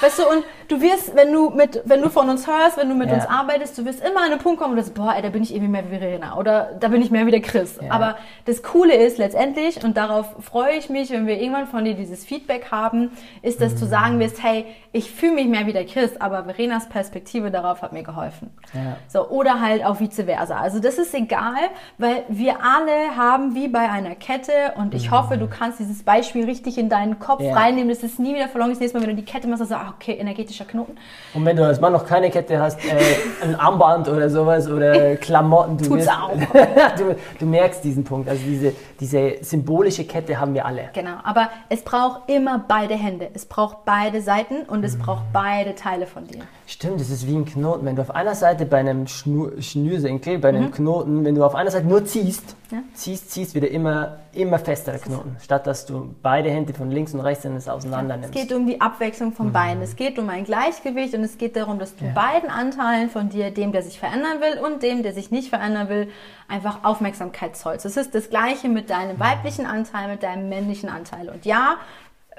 Weißt 0.00 0.18
du, 0.18 0.28
und 0.28 0.44
du 0.68 0.80
wirst, 0.80 1.14
wenn 1.14 1.32
du 1.32 1.50
mit, 1.50 1.80
wenn 1.84 2.02
du 2.02 2.10
von 2.10 2.28
uns 2.28 2.46
hörst, 2.46 2.76
wenn 2.76 2.88
du 2.88 2.94
mit 2.94 3.08
ja. 3.08 3.16
uns 3.16 3.26
arbeitest, 3.26 3.76
du 3.82 3.88
wirst 3.88 4.04
immer 4.04 4.20
an 4.20 4.32
einen 4.32 4.38
Punkt 4.38 4.60
kommen, 4.60 4.72
wo 4.72 4.76
du 4.76 4.82
sagst, 4.82 4.94
boah, 4.94 5.14
ey, 5.14 5.22
da 5.22 5.28
bin 5.28 5.42
ich 5.42 5.52
irgendwie 5.52 5.70
mehr 5.70 5.84
wie 5.90 5.98
Verena 5.98 6.36
oder 6.36 6.70
da 6.78 6.88
bin 6.88 7.02
ich 7.02 7.10
mehr 7.10 7.26
wie 7.26 7.30
der 7.30 7.40
Chris. 7.40 7.78
Ja. 7.80 7.90
Aber 7.90 8.16
das 8.44 8.62
Coole 8.62 8.94
ist 8.94 9.18
letztendlich, 9.18 9.84
und 9.84 9.96
darauf 9.96 10.26
freue 10.40 10.76
ich 10.76 10.88
mich, 10.88 11.10
wenn 11.10 11.26
wir 11.26 11.40
irgendwann 11.40 11.66
von 11.66 11.84
dir 11.84 11.94
dieses 11.94 12.24
Feedback 12.24 12.70
haben, 12.70 13.10
ist, 13.42 13.60
dass 13.60 13.74
mhm. 13.74 13.80
du 13.80 13.86
sagen 13.86 14.20
wirst, 14.20 14.42
hey, 14.42 14.66
ich 14.92 15.10
fühle 15.10 15.32
mich 15.32 15.46
mehr 15.46 15.66
wie 15.66 15.72
der 15.72 15.86
Chris, 15.86 16.20
aber 16.20 16.44
Verenas 16.44 16.88
Perspektive 16.88 17.50
darauf 17.50 17.80
hat 17.80 17.92
mir 17.92 18.02
geholfen. 18.02 18.50
Ja. 18.74 18.96
So, 19.08 19.28
oder 19.28 19.60
halt 19.60 19.84
auch 19.84 20.00
vice 20.00 20.24
versa. 20.26 20.56
Also 20.56 20.80
das 20.80 20.98
ist 20.98 21.14
egal, 21.14 21.54
weil 21.96 22.24
wir 22.28 22.56
alle 22.62 23.16
haben 23.16 23.54
wie 23.54 23.68
bei 23.68 23.90
einer 23.90 24.14
Kette 24.14 24.52
und 24.76 24.94
ich 24.94 25.10
mhm. 25.10 25.16
hoffe, 25.16 25.38
du 25.38 25.48
kannst 25.48 25.80
dieses 25.80 26.02
Beispiel 26.02 26.44
richtig 26.44 26.76
in 26.76 26.90
deinen 26.90 27.18
Kopf 27.18 27.40
ja. 27.40 27.54
reinnehmen, 27.54 27.88
dass 27.88 28.02
es 28.02 28.18
nie 28.18 28.34
wieder 28.34 28.48
verloren 28.48 28.70
ist. 28.70 28.80
Nächstes 28.80 29.00
Mal, 29.00 29.06
wenn 29.06 29.16
du 29.16 29.22
die 29.22 29.30
Kette 29.30 29.48
machst, 29.48 29.60
sagst 29.60 29.72
du, 29.72 29.76
ah, 29.76 29.94
okay, 29.96 30.12
energetischer 30.12 30.66
Knoten. 30.66 30.96
Und 31.32 31.44
wenn 31.46 31.56
du 31.56 31.66
als 31.66 31.80
Mann 31.80 31.92
noch 31.92 32.06
keine 32.06 32.30
Kette 32.30 32.60
hast, 32.60 32.78
äh, 32.84 32.98
ein 33.42 33.54
Armband 33.72 34.08
oder 34.08 34.28
sowas 34.30 34.68
oder 34.68 35.16
Klamotten. 35.16 35.78
Du 35.78 35.84
Tut's 35.86 36.08
auch. 36.08 36.30
du, 36.98 37.16
du 37.38 37.46
merkst 37.46 37.82
diesen 37.84 38.04
Punkt. 38.04 38.28
Also 38.28 38.42
diese, 38.44 38.72
diese 39.00 39.34
symbolische 39.42 40.04
Kette 40.04 40.38
haben 40.38 40.54
wir 40.54 40.64
alle. 40.66 40.90
Genau, 40.92 41.16
aber 41.24 41.48
es 41.68 41.82
braucht 41.82 42.28
immer 42.28 42.64
beide 42.66 42.94
Hände. 42.94 43.28
Es 43.34 43.44
braucht 43.46 43.84
beide 43.84 44.20
Seiten 44.20 44.62
und 44.68 44.78
Mhm. 44.80 44.84
es 44.84 44.98
braucht 44.98 45.22
beide 45.32 45.74
Teile 45.74 46.06
von 46.06 46.26
dir. 46.26 46.40
Stimmt, 46.66 47.00
das 47.00 47.10
ist 47.10 47.26
wie 47.26 47.34
ein 47.36 47.44
Knoten. 47.44 47.84
Wenn 47.86 47.96
du 47.96 48.02
auf 48.02 48.14
einer 48.14 48.34
Seite 48.34 48.64
bei 48.66 48.78
einem 48.78 49.06
Schnürsenkel, 49.06 50.38
bei 50.38 50.52
Mhm. 50.52 50.58
einem 50.58 50.70
Knoten, 50.72 51.24
wenn 51.24 51.34
du 51.34 51.44
auf 51.44 51.54
einer 51.54 51.70
Seite 51.70 51.86
nur 51.86 52.04
ziehst, 52.04 52.56
Ja. 52.72 52.78
ziehst, 52.94 53.30
ziehst, 53.30 53.54
wird 53.54 53.64
er 53.64 53.70
immer, 53.70 54.18
immer 54.32 54.58
fester, 54.58 54.98
Knoten. 54.98 55.36
Statt 55.40 55.66
dass 55.66 55.86
du 55.86 56.14
beide 56.22 56.50
Hände 56.50 56.72
von 56.74 56.90
links 56.90 57.12
und 57.14 57.20
rechts 57.20 57.42
dann 57.44 57.54
das 57.54 57.68
auseinander 57.68 58.14
Es 58.16 58.20
nimmst. 58.22 58.34
geht 58.34 58.52
um 58.52 58.66
die 58.66 58.80
Abwechslung 58.80 59.32
von 59.32 59.52
beiden. 59.52 59.82
Es 59.82 59.94
geht 59.94 60.18
um 60.18 60.28
ein 60.30 60.44
Gleichgewicht 60.44 61.14
und 61.14 61.22
es 61.22 61.36
geht 61.38 61.54
darum, 61.54 61.78
dass 61.78 61.94
du 61.94 62.06
Ja. 62.06 62.12
beiden 62.12 62.50
Anteilen 62.50 63.10
von 63.10 63.28
dir, 63.28 63.50
dem, 63.50 63.72
der 63.72 63.82
sich 63.82 63.98
verändern 64.00 64.40
will 64.40 64.58
und 64.64 64.82
dem, 64.82 65.02
der 65.02 65.12
sich 65.12 65.30
nicht 65.30 65.50
verändern 65.50 65.88
will, 65.88 66.08
einfach 66.48 66.82
Aufmerksamkeit 66.82 67.56
zollst. 67.56 67.84
Es 67.86 67.96
ist 67.96 68.14
das 68.14 68.30
Gleiche 68.30 68.68
mit 68.68 68.90
deinem 68.90 69.20
weiblichen 69.20 69.66
Anteil, 69.66 70.08
mit 70.08 70.22
deinem 70.22 70.48
männlichen 70.48 70.88
Anteil. 70.88 71.28
Und 71.28 71.44
ja, 71.44 71.76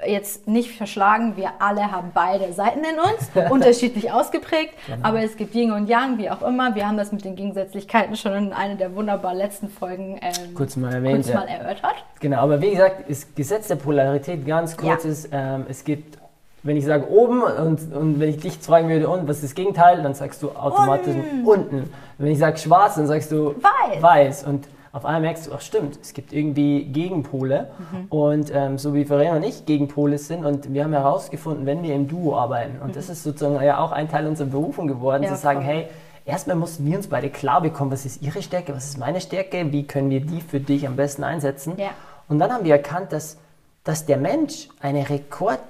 jetzt 0.06 0.46
nicht 0.48 0.72
verschlagen, 0.76 1.36
wir 1.36 1.50
alle 1.60 1.90
haben 1.92 2.10
beide 2.12 2.52
Seiten 2.52 2.80
in 2.80 2.98
uns, 2.98 3.50
unterschiedlich 3.50 4.12
ausgeprägt, 4.12 4.74
Genau. 4.86 5.06
aber 5.08 5.22
es 5.22 5.36
gibt 5.36 5.54
Yin 5.54 5.72
und 5.72 5.88
Yang, 5.88 6.18
wie 6.18 6.30
auch 6.30 6.42
immer. 6.42 6.74
Wir 6.74 6.86
haben 6.88 6.96
das 6.96 7.12
mit 7.12 7.24
den 7.24 7.36
Gegensätzlichkeiten 7.36 8.16
schon 8.16 8.32
in 8.32 8.52
einer 8.52 8.74
der 8.74 8.94
wunderbar 8.94 9.34
letzten 9.34 9.68
Folgen 9.68 10.18
ähm, 10.20 10.54
Kurz 10.54 10.76
mal 10.76 10.92
erwähnt, 10.92 11.16
kurz 11.16 11.28
ja. 11.28 11.34
mal 11.36 11.46
erörtert. 11.48 11.94
Genau, 12.20 12.38
aber 12.38 12.60
wie 12.60 12.70
gesagt, 12.70 13.08
das 13.08 13.34
Gesetz 13.34 13.68
der 13.68 13.76
Polarität 13.76 14.46
ganz 14.46 14.76
kurz 14.76 15.04
Ja. 15.04 15.10
ist, 15.10 15.28
ähm, 15.32 15.66
es 15.68 15.84
gibt, 15.84 16.18
wenn 16.62 16.76
ich 16.76 16.84
sage 16.84 17.08
oben 17.10 17.42
und, 17.42 17.94
und 17.94 18.20
wenn 18.20 18.30
ich 18.30 18.38
dich 18.40 18.58
fragen 18.58 18.88
würde, 18.88 19.08
und 19.08 19.28
was 19.28 19.36
ist 19.36 19.44
das 19.44 19.54
Gegenteil, 19.54 20.02
dann 20.02 20.14
sagst 20.14 20.42
du 20.42 20.50
automatisch 20.50 21.14
unten. 21.44 21.92
Wenn 22.18 22.32
ich 22.32 22.38
sage 22.38 22.56
schwarz, 22.58 22.96
dann 22.96 23.06
sagst 23.06 23.30
du 23.32 23.54
Weiß. 23.62 24.02
weiß. 24.02 24.44
Und 24.44 24.66
auf 24.94 25.04
einmal 25.04 25.20
merkst 25.22 25.48
du, 25.48 25.52
ach 25.52 25.60
stimmt, 25.60 25.98
es 26.00 26.14
gibt 26.14 26.32
irgendwie 26.32 26.84
Gegenpole. 26.84 27.68
Mhm. 27.92 28.06
Und 28.08 28.52
ähm, 28.54 28.78
so 28.78 28.94
wie 28.94 29.04
Verena 29.04 29.36
und 29.36 29.42
ich 29.42 29.66
Gegenpole 29.66 30.16
sind 30.18 30.46
und 30.46 30.72
wir 30.72 30.84
haben 30.84 30.92
herausgefunden, 30.92 31.66
wenn 31.66 31.82
wir 31.82 31.94
im 31.94 32.08
Duo 32.08 32.36
arbeiten, 32.36 32.80
und 32.80 32.94
das 32.96 33.10
ist 33.10 33.24
sozusagen 33.24 33.62
ja 33.62 33.78
auch 33.78 33.92
ein 33.92 34.08
Teil 34.08 34.26
unserer 34.26 34.48
Berufung 34.48 34.86
geworden, 34.86 35.22
Mhm. 35.22 35.28
Ja, 35.28 35.34
zu 35.34 35.40
sagen, 35.42 35.60
voll. 35.62 35.68
hey, 35.68 35.88
Erstmal 36.26 36.56
mussten 36.56 36.86
wir 36.86 36.96
uns 36.96 37.08
beide 37.08 37.28
klar 37.28 37.60
bekommen, 37.60 37.90
was 37.90 38.06
ist 38.06 38.22
ihre 38.22 38.40
Stärke, 38.40 38.74
was 38.74 38.86
ist 38.86 38.98
meine 38.98 39.20
Stärke, 39.20 39.72
wie 39.72 39.86
können 39.86 40.08
wir 40.08 40.20
die 40.20 40.40
für 40.40 40.58
dich 40.58 40.86
am 40.86 40.96
besten 40.96 41.22
einsetzen. 41.22 41.74
Ja. 41.76 41.90
Und 42.28 42.38
dann 42.38 42.50
haben 42.50 42.64
wir 42.64 42.72
erkannt, 42.72 43.12
dass, 43.12 43.36
dass 43.84 44.06
der 44.06 44.16
Mensch 44.16 44.68
eine, 44.80 45.06
Rekord, 45.10 45.60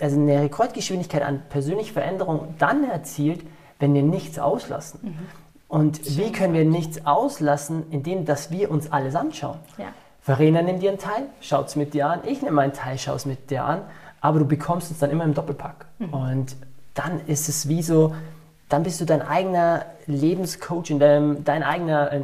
also 0.00 0.16
eine 0.20 0.40
Rekordgeschwindigkeit 0.42 1.22
an 1.22 1.42
persönlicher 1.48 1.94
Veränderung 1.94 2.54
dann 2.60 2.88
erzielt, 2.88 3.40
wenn 3.80 3.92
wir 3.92 4.04
nichts 4.04 4.38
auslassen. 4.38 5.00
Mhm. 5.02 5.18
Und 5.68 6.16
wie 6.16 6.32
können 6.32 6.54
wir 6.54 6.64
nichts 6.64 7.04
auslassen, 7.06 7.84
indem 7.90 8.24
dass 8.24 8.50
wir 8.50 8.70
uns 8.70 8.90
alles 8.90 9.14
anschauen? 9.14 9.58
Ja. 9.76 9.86
Verena 10.22 10.62
nimmt 10.62 10.82
dir 10.82 10.90
einen 10.90 10.98
Teil, 10.98 11.24
schaut 11.40 11.68
es 11.68 11.76
mit 11.76 11.94
dir 11.94 12.08
an, 12.08 12.20
ich 12.26 12.42
nehme 12.42 12.56
meinen 12.56 12.72
Teil, 12.72 12.98
schaue 12.98 13.16
es 13.16 13.26
mit 13.26 13.50
dir 13.50 13.64
an, 13.64 13.82
aber 14.20 14.40
du 14.40 14.44
bekommst 14.46 14.90
es 14.90 14.98
dann 14.98 15.10
immer 15.10 15.24
im 15.24 15.34
Doppelpack. 15.34 15.86
Mhm. 15.98 16.12
Und 16.12 16.56
dann 16.94 17.20
ist 17.26 17.48
es 17.48 17.68
wie 17.68 17.82
so, 17.82 18.14
dann 18.68 18.82
bist 18.82 19.00
du 19.00 19.04
dein 19.04 19.22
eigener 19.22 19.86
Lebenscoach 20.06 20.90
in 20.90 20.98
deinem, 20.98 21.44
dein 21.44 21.62
eigener 21.62 22.12
äh, 22.12 22.20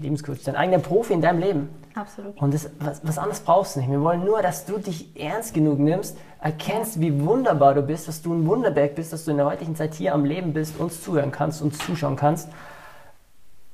Lebenscoach, 0.00 0.38
dein 0.44 0.56
eigener 0.56 0.78
Profi 0.78 1.12
in 1.12 1.20
deinem 1.20 1.40
Leben. 1.40 1.68
Absolut. 1.94 2.36
Und 2.40 2.52
das, 2.52 2.70
was, 2.80 3.00
was 3.04 3.18
anderes 3.18 3.40
brauchst 3.40 3.76
du 3.76 3.80
nicht. 3.80 3.90
Wir 3.90 4.00
wollen 4.00 4.24
nur, 4.24 4.42
dass 4.42 4.66
du 4.66 4.78
dich 4.78 5.16
ernst 5.16 5.54
genug 5.54 5.78
nimmst, 5.78 6.16
erkennst, 6.40 7.00
wie 7.00 7.24
wunderbar 7.24 7.74
du 7.74 7.82
bist, 7.82 8.08
dass 8.08 8.22
du 8.22 8.34
ein 8.34 8.46
Wunderberg 8.46 8.96
bist, 8.96 9.12
dass 9.12 9.24
du 9.24 9.30
in 9.30 9.36
der 9.36 9.46
heutigen 9.46 9.76
Zeit 9.76 9.94
hier 9.94 10.14
am 10.14 10.24
Leben 10.24 10.52
bist, 10.52 10.80
uns 10.80 11.02
zuhören 11.02 11.30
kannst, 11.30 11.62
uns 11.62 11.78
zuschauen 11.78 12.16
kannst. 12.16 12.48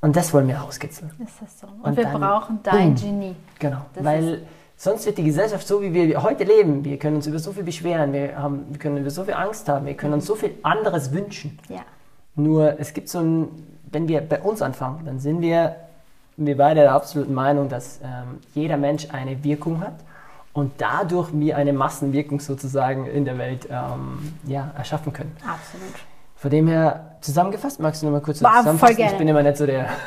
Und 0.01 0.15
das 0.15 0.33
wollen 0.33 0.47
wir 0.47 0.57
rauskitzeln. 0.57 1.11
Ist 1.23 1.41
das 1.41 1.59
so? 1.59 1.67
Und, 1.67 1.83
Und 1.83 1.97
wir 1.97 2.03
dann 2.05 2.19
brauchen 2.19 2.59
dein 2.63 2.95
boom. 2.95 3.03
Genie. 3.03 3.35
Genau. 3.59 3.85
Das 3.93 4.03
Weil 4.03 4.41
sonst 4.75 5.05
wird 5.05 5.19
die 5.19 5.23
Gesellschaft 5.23 5.67
so, 5.67 5.81
wie 5.81 5.93
wir 5.93 6.23
heute 6.23 6.43
leben. 6.43 6.83
Wir 6.83 6.97
können 6.97 7.17
uns 7.17 7.27
über 7.27 7.37
so 7.37 7.51
viel 7.51 7.63
beschweren, 7.63 8.11
wir, 8.11 8.35
haben, 8.35 8.65
wir 8.69 8.79
können 8.79 8.97
über 8.97 9.11
so 9.11 9.23
viel 9.23 9.35
Angst 9.35 9.69
haben, 9.69 9.85
wir 9.85 9.93
können 9.93 10.13
uns 10.13 10.25
so 10.25 10.35
viel 10.35 10.55
anderes 10.63 11.13
wünschen. 11.13 11.59
Ja. 11.69 11.81
Nur 12.35 12.79
es 12.79 12.93
gibt 12.93 13.09
so 13.09 13.19
ein, 13.19 13.47
wenn 13.91 14.07
wir 14.07 14.21
bei 14.21 14.41
uns 14.41 14.61
anfangen, 14.63 15.05
dann 15.05 15.19
sind 15.19 15.41
wir, 15.41 15.75
wir 16.37 16.57
beide 16.57 16.81
der 16.81 16.93
absoluten 16.93 17.33
Meinung, 17.33 17.69
dass 17.69 17.99
ähm, 18.03 18.39
jeder 18.55 18.77
Mensch 18.77 19.07
eine 19.11 19.43
Wirkung 19.43 19.81
hat 19.81 19.95
und 20.53 20.71
dadurch 20.79 21.29
wir 21.31 21.57
eine 21.57 21.73
Massenwirkung 21.73 22.39
sozusagen 22.39 23.05
in 23.05 23.25
der 23.25 23.37
Welt 23.37 23.67
ähm, 23.69 24.33
ja, 24.47 24.71
erschaffen 24.75 25.13
können. 25.13 25.35
Absolut. 25.45 25.93
Von 26.35 26.49
dem 26.49 26.67
her 26.67 27.10
zusammengefasst, 27.21 27.79
magst 27.79 28.01
du 28.01 28.07
noch 28.07 28.13
mal 28.13 28.21
kurz 28.21 28.39
Boah, 28.39 28.49
voll 28.49 28.57
zusammenfassen? 28.59 28.95
gerne. 28.97 29.11
Ich 29.13 29.17
bin 29.17 29.27
immer 29.27 29.43
nicht 29.43 29.57
so 29.57 29.65
der. 29.65 29.89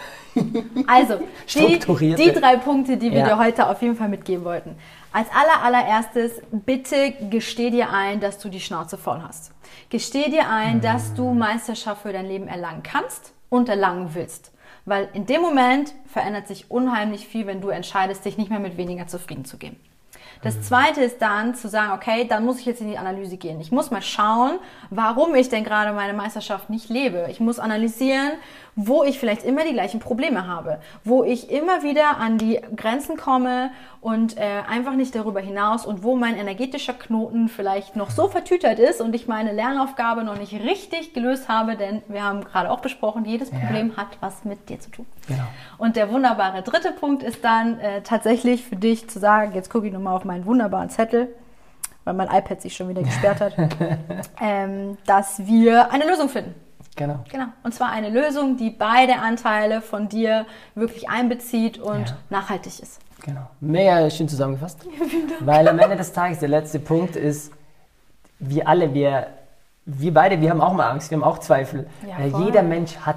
Also, 0.89 1.21
die, 1.55 1.79
die 2.17 2.33
drei 2.33 2.57
Punkte, 2.57 2.97
die 2.97 3.13
wir 3.13 3.21
Ja. 3.21 3.25
dir 3.25 3.39
heute 3.39 3.69
auf 3.69 3.81
jeden 3.83 3.95
Fall 3.95 4.09
mitgeben 4.09 4.45
wollten. 4.45 4.75
Als 5.13 5.29
aller, 5.31 5.63
allererstes, 5.63 6.33
bitte 6.51 7.13
gesteh 7.31 7.71
dir 7.71 7.91
ein, 7.91 8.19
dass 8.19 8.39
du 8.39 8.49
die 8.49 8.59
Schnauze 8.59 8.99
voll 8.99 9.23
hast. 9.23 9.53
Gesteh 9.91 10.31
dir 10.31 10.49
ein, 10.51 10.81
dass 10.81 11.15
du 11.15 11.33
Meisterschaft 11.35 12.03
für 12.03 12.13
dein 12.13 12.27
Leben 12.27 12.49
erlangen 12.49 12.83
kannst 12.83 13.33
und 13.49 13.69
erlangen 13.69 14.11
willst. 14.15 14.51
Weil 14.87 15.09
in 15.15 15.25
dem 15.27 15.41
Moment 15.41 15.95
verändert 16.07 16.49
sich 16.49 16.69
unheimlich 16.69 17.29
viel, 17.29 17.47
wenn 17.47 17.61
du 17.61 17.69
entscheidest, 17.69 18.25
dich 18.25 18.37
nicht 18.37 18.51
mehr 18.51 18.59
mit 18.59 18.77
weniger 18.77 19.07
zufrieden 19.07 19.45
zu 19.45 19.57
geben. 19.57 19.77
Das 20.43 20.61
zweite 20.63 21.01
ist 21.03 21.21
dann 21.23 21.55
zu 21.55 21.69
sagen, 21.69 21.93
okay, 21.93 22.27
dann 22.29 22.45
muss 22.45 22.59
ich 22.59 22.67
jetzt 22.67 22.81
in 22.81 22.89
die 22.89 22.99
Analyse 22.99 23.37
gehen. 23.37 23.61
Ich 23.61 23.73
muss 23.73 23.91
mal 23.91 24.03
schauen, 24.03 24.59
warum 24.91 25.35
ich 25.35 25.49
denn 25.49 25.65
gerade 25.65 25.93
meine 25.93 26.13
Meisterschaft 26.13 26.71
nicht 26.71 26.89
lebe. 26.89 27.27
Ich 27.31 27.41
muss 27.41 27.59
analysieren, 27.59 28.33
wo 28.77 29.05
ich 29.05 29.19
vielleicht 29.19 29.45
immer 29.45 29.65
die 29.65 29.73
gleichen 29.73 30.01
Probleme 30.01 30.47
habe, 30.49 30.81
wo 31.05 31.23
ich 31.23 31.51
immer 31.51 31.83
wieder 31.83 32.17
an 32.19 32.39
die 32.39 32.61
Grenzen 32.75 33.17
komme 33.17 33.71
und 34.01 34.37
äh, 34.37 34.63
einfach 34.69 34.95
nicht 34.95 35.15
darüber 35.15 35.41
hinaus 35.41 35.87
und 35.87 36.03
wo 36.03 36.17
mein 36.17 36.37
energetischer 36.37 36.93
Knoten 36.93 37.49
vielleicht 37.49 37.97
noch 37.97 38.11
so 38.11 38.29
vertütert 38.29 38.79
ist 38.79 39.01
und 39.01 39.15
ich 39.15 39.29
meine 39.29 39.53
Lernaufgabe 39.53 40.25
noch 40.25 40.37
nicht 40.37 40.53
richtig 40.53 41.15
gelöst 41.15 41.49
habe, 41.49 41.77
denn 41.77 42.03
wir 42.09 42.25
haben 42.25 42.43
gerade 42.45 42.71
auch 42.71 42.81
besprochen, 42.81 43.25
jedes 43.25 43.51
Ja. 43.51 43.59
Problem 43.59 43.97
hat 43.97 44.09
was 44.21 44.45
mit 44.45 44.69
dir 44.69 44.81
zu 44.81 44.91
tun. 44.91 45.07
Genau. 45.27 45.45
Und 45.79 45.97
der 45.97 46.11
wunderbare 46.11 46.63
dritte 46.63 46.93
Punkt 46.93 47.23
ist 47.23 47.45
dann 47.45 47.79
äh, 47.79 48.03
tatsächlich 48.03 48.65
für 48.65 48.77
dich 48.77 49.09
zu 49.09 49.19
sagen, 49.19 49.53
jetzt 49.55 49.71
gucke 49.71 49.87
ich 49.87 49.93
nochmal 49.93 50.17
auf 50.17 50.24
meinen 50.25 50.47
wunderbaren 50.47 50.91
Zettel, 50.91 51.29
weil 52.05 52.15
mein 52.15 52.29
iPad 52.29 52.61
sich 52.61 52.77
schon 52.77 52.89
wieder 52.89 53.03
gesperrt 53.03 53.41
hat, 53.41 53.55
ähm, 54.41 54.99
dass 55.07 55.47
wir 55.47 55.91
eine 55.93 56.07
Lösung 56.07 56.29
finden. 56.29 56.55
Genau. 56.97 57.25
Genau. 57.31 57.47
Und 57.65 57.75
zwar 57.75 57.91
eine 57.91 58.09
Lösung, 58.09 58.57
die 58.57 58.71
beide 58.71 59.17
Anteile 59.17 59.81
von 59.81 60.09
dir 60.09 60.47
wirklich 60.77 61.09
einbezieht 61.09 61.79
und 61.79 62.09
Ja. 62.11 62.17
nachhaltig 62.31 62.81
ist. 62.81 63.01
Genau. 63.25 63.49
Mega 63.61 64.09
schön 64.11 64.29
zusammengefasst. 64.29 64.87
Weil 65.41 65.67
am 65.67 65.79
Ende 65.79 65.97
des 65.97 66.13
Tages 66.13 66.39
der 66.41 66.49
letzte 66.51 66.79
Punkt 66.79 67.17
ist, 67.17 67.53
wir 68.39 68.69
alle, 68.69 68.93
wir, 68.95 69.27
wir 69.87 70.15
beide, 70.15 70.41
wir 70.41 70.51
haben 70.51 70.61
auch 70.61 70.73
mal 70.75 70.91
Angst, 70.91 71.11
wir 71.11 71.17
haben 71.17 71.25
auch 71.25 71.39
Zweifel. 71.39 71.87
Ja, 72.07 72.39
jeder 72.45 72.63
Mensch 72.63 72.97
hat 72.99 73.17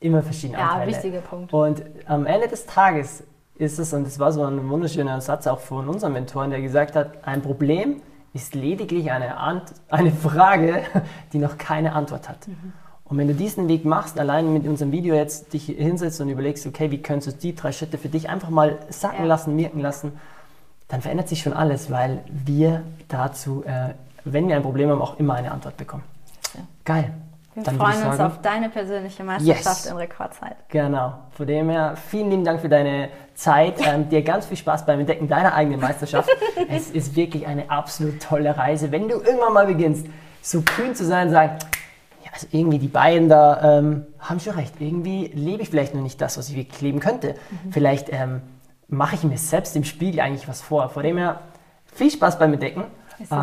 immer 0.00 0.22
verschiedene 0.22 0.58
Ja, 0.58 0.68
Anteile. 0.70 0.90
wichtiger 0.92 1.20
Punkt. 1.20 1.52
Und 1.52 1.82
am 2.06 2.26
Ende 2.26 2.48
des 2.48 2.66
Tages 2.66 3.22
ist 3.56 3.78
es, 3.78 3.92
und 3.92 4.06
das 4.06 4.18
war 4.18 4.32
so 4.32 4.44
ein 4.44 4.68
wunderschöner 4.68 5.20
Satz 5.20 5.46
auch 5.46 5.60
von 5.60 5.88
unserem 5.88 6.14
Mentoren, 6.14 6.50
der 6.50 6.60
gesagt 6.60 6.96
hat, 6.96 7.26
ein 7.26 7.42
Problem 7.42 8.02
ist 8.32 8.54
lediglich 8.54 9.10
eine, 9.12 9.36
Ant 9.36 9.72
eine 9.88 10.10
Frage, 10.10 10.82
die 11.32 11.38
noch 11.38 11.56
keine 11.56 11.92
Antwort 11.92 12.28
hat. 12.28 12.48
Mhm. 12.48 12.72
Und 13.04 13.18
wenn 13.18 13.28
du 13.28 13.34
diesen 13.34 13.68
Weg 13.68 13.84
machst, 13.84 14.18
allein 14.18 14.52
mit 14.52 14.66
unserem 14.66 14.90
Video 14.90 15.14
jetzt 15.14 15.52
dich 15.52 15.66
hinsetzt 15.66 16.20
und 16.20 16.30
überlegst, 16.30 16.66
okay, 16.66 16.90
wie 16.90 17.02
könntest 17.02 17.36
du 17.36 17.40
die 17.40 17.54
drei 17.54 17.70
Schritte 17.70 17.98
für 17.98 18.08
dich 18.08 18.28
einfach 18.28 18.48
mal 18.48 18.78
sacken 18.88 19.20
Ja. 19.20 19.26
lassen, 19.26 19.56
wirken 19.56 19.80
lassen, 19.80 20.12
dann 20.88 21.00
verändert 21.00 21.28
sich 21.28 21.40
schon 21.40 21.52
alles, 21.52 21.90
weil 21.90 22.24
wir 22.28 22.82
dazu, 23.08 23.62
äh, 23.66 23.90
wenn 24.24 24.48
wir 24.48 24.56
ein 24.56 24.62
Problem 24.62 24.90
haben, 24.90 25.02
auch 25.02 25.18
immer 25.18 25.34
eine 25.34 25.52
Antwort 25.52 25.76
bekommen. 25.76 26.02
Ja. 26.54 26.60
Geil. 26.84 27.12
Wir 27.54 27.62
Dann 27.62 27.76
freuen 27.76 28.02
uns 28.02 28.16
sagen- 28.16 28.22
auf 28.32 28.40
deine 28.42 28.68
persönliche 28.68 29.22
Meisterschaft 29.22 29.84
Yes. 29.84 29.86
in 29.86 29.96
Rekordzeit. 29.96 30.56
Genau. 30.68 31.14
Von 31.30 31.46
dem 31.46 31.70
her, 31.70 31.94
vielen 32.10 32.30
lieben 32.30 32.44
Dank 32.44 32.60
für 32.60 32.68
deine 32.68 33.10
Zeit. 33.34 33.74
Ähm, 33.86 34.08
dir 34.08 34.22
ganz 34.22 34.46
viel 34.46 34.56
Spaß 34.56 34.84
beim 34.86 35.00
Entdecken 35.00 35.28
deiner 35.28 35.54
eigenen 35.54 35.80
Meisterschaft. 35.80 36.28
es 36.68 36.90
ist 36.90 37.14
wirklich 37.14 37.46
eine 37.46 37.70
absolut 37.70 38.20
tolle 38.20 38.56
Reise. 38.56 38.90
Wenn 38.90 39.08
du 39.08 39.16
irgendwann 39.16 39.52
mal 39.52 39.66
beginnst, 39.66 40.06
so 40.42 40.62
kühn 40.62 40.94
zu 40.94 41.04
sein 41.04 41.28
und 41.28 41.32
sagen, 41.32 41.58
ja, 42.24 42.30
also 42.32 42.46
irgendwie 42.50 42.78
die 42.78 42.88
beiden 42.88 43.28
da 43.28 43.78
ähm, 43.78 44.06
haben 44.18 44.40
schon 44.40 44.54
recht. 44.54 44.74
Irgendwie 44.80 45.28
lebe 45.28 45.62
ich 45.62 45.70
vielleicht 45.70 45.94
noch 45.94 46.02
nicht 46.02 46.20
das, 46.20 46.36
was 46.36 46.48
ich 46.48 46.56
wirklich 46.56 46.80
leben 46.80 46.98
könnte. 47.00 47.36
Vielleicht 47.70 48.12
ähm, 48.12 48.42
mache 48.88 49.14
ich 49.14 49.22
mir 49.22 49.38
selbst 49.38 49.76
im 49.76 49.84
Spiegel 49.84 50.20
eigentlich 50.20 50.48
was 50.48 50.60
vor. 50.60 50.88
Von 50.88 51.04
dem 51.04 51.18
her, 51.18 51.40
viel 51.86 52.10
Spaß 52.10 52.38
beim 52.38 52.52
Entdecken. 52.52 52.84
Es 53.14 53.20
ist 53.20 53.30
so. 53.30 53.36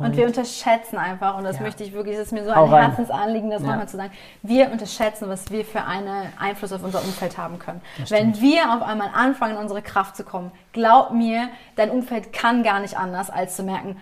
Ähm, 0.00 0.06
Und 0.06 0.16
wir 0.16 0.26
unterschätzen 0.26 0.96
einfach, 0.98 1.36
und 1.36 1.44
das 1.44 1.56
Ja. 1.56 1.62
möchte 1.62 1.84
ich 1.84 1.92
wirklich, 1.92 2.16
es 2.16 2.22
ist 2.26 2.32
mir 2.32 2.44
so 2.44 2.50
ein. 2.50 2.68
Herzensanliegen, 2.70 3.50
das 3.50 3.62
Ja. 3.62 3.68
nochmal 3.68 3.88
zu 3.88 3.96
sagen. 3.96 4.12
Wir 4.42 4.70
unterschätzen, 4.72 5.28
was 5.28 5.50
wir 5.50 5.64
für 5.64 5.84
einen 5.84 6.32
Einfluss 6.38 6.72
auf 6.72 6.82
unser 6.82 7.00
Umfeld 7.02 7.36
haben 7.38 7.58
können. 7.58 7.80
Das 7.98 8.10
Wenn 8.10 8.40
wir 8.40 8.72
auf 8.74 8.82
einmal 8.82 9.10
anfangen, 9.14 9.54
in 9.56 9.58
unsere 9.60 9.82
Kraft 9.82 10.16
zu 10.16 10.24
kommen, 10.24 10.50
glaub 10.72 11.12
mir, 11.12 11.48
dein 11.76 11.90
Umfeld 11.90 12.32
kann 12.32 12.62
gar 12.62 12.80
nicht 12.80 12.96
anders, 12.98 13.30
als 13.30 13.56
zu 13.56 13.62
merken, 13.62 14.00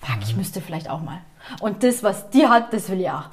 fuck, 0.00 0.16
Mhm. 0.16 0.22
ich 0.22 0.36
müsste 0.36 0.60
vielleicht 0.60 0.90
auch 0.90 1.00
mal. 1.00 1.18
Und 1.60 1.82
das, 1.82 2.02
was 2.02 2.30
die 2.30 2.46
hat, 2.46 2.72
das 2.72 2.88
will 2.90 3.00
ich 3.00 3.10
auch. 3.10 3.24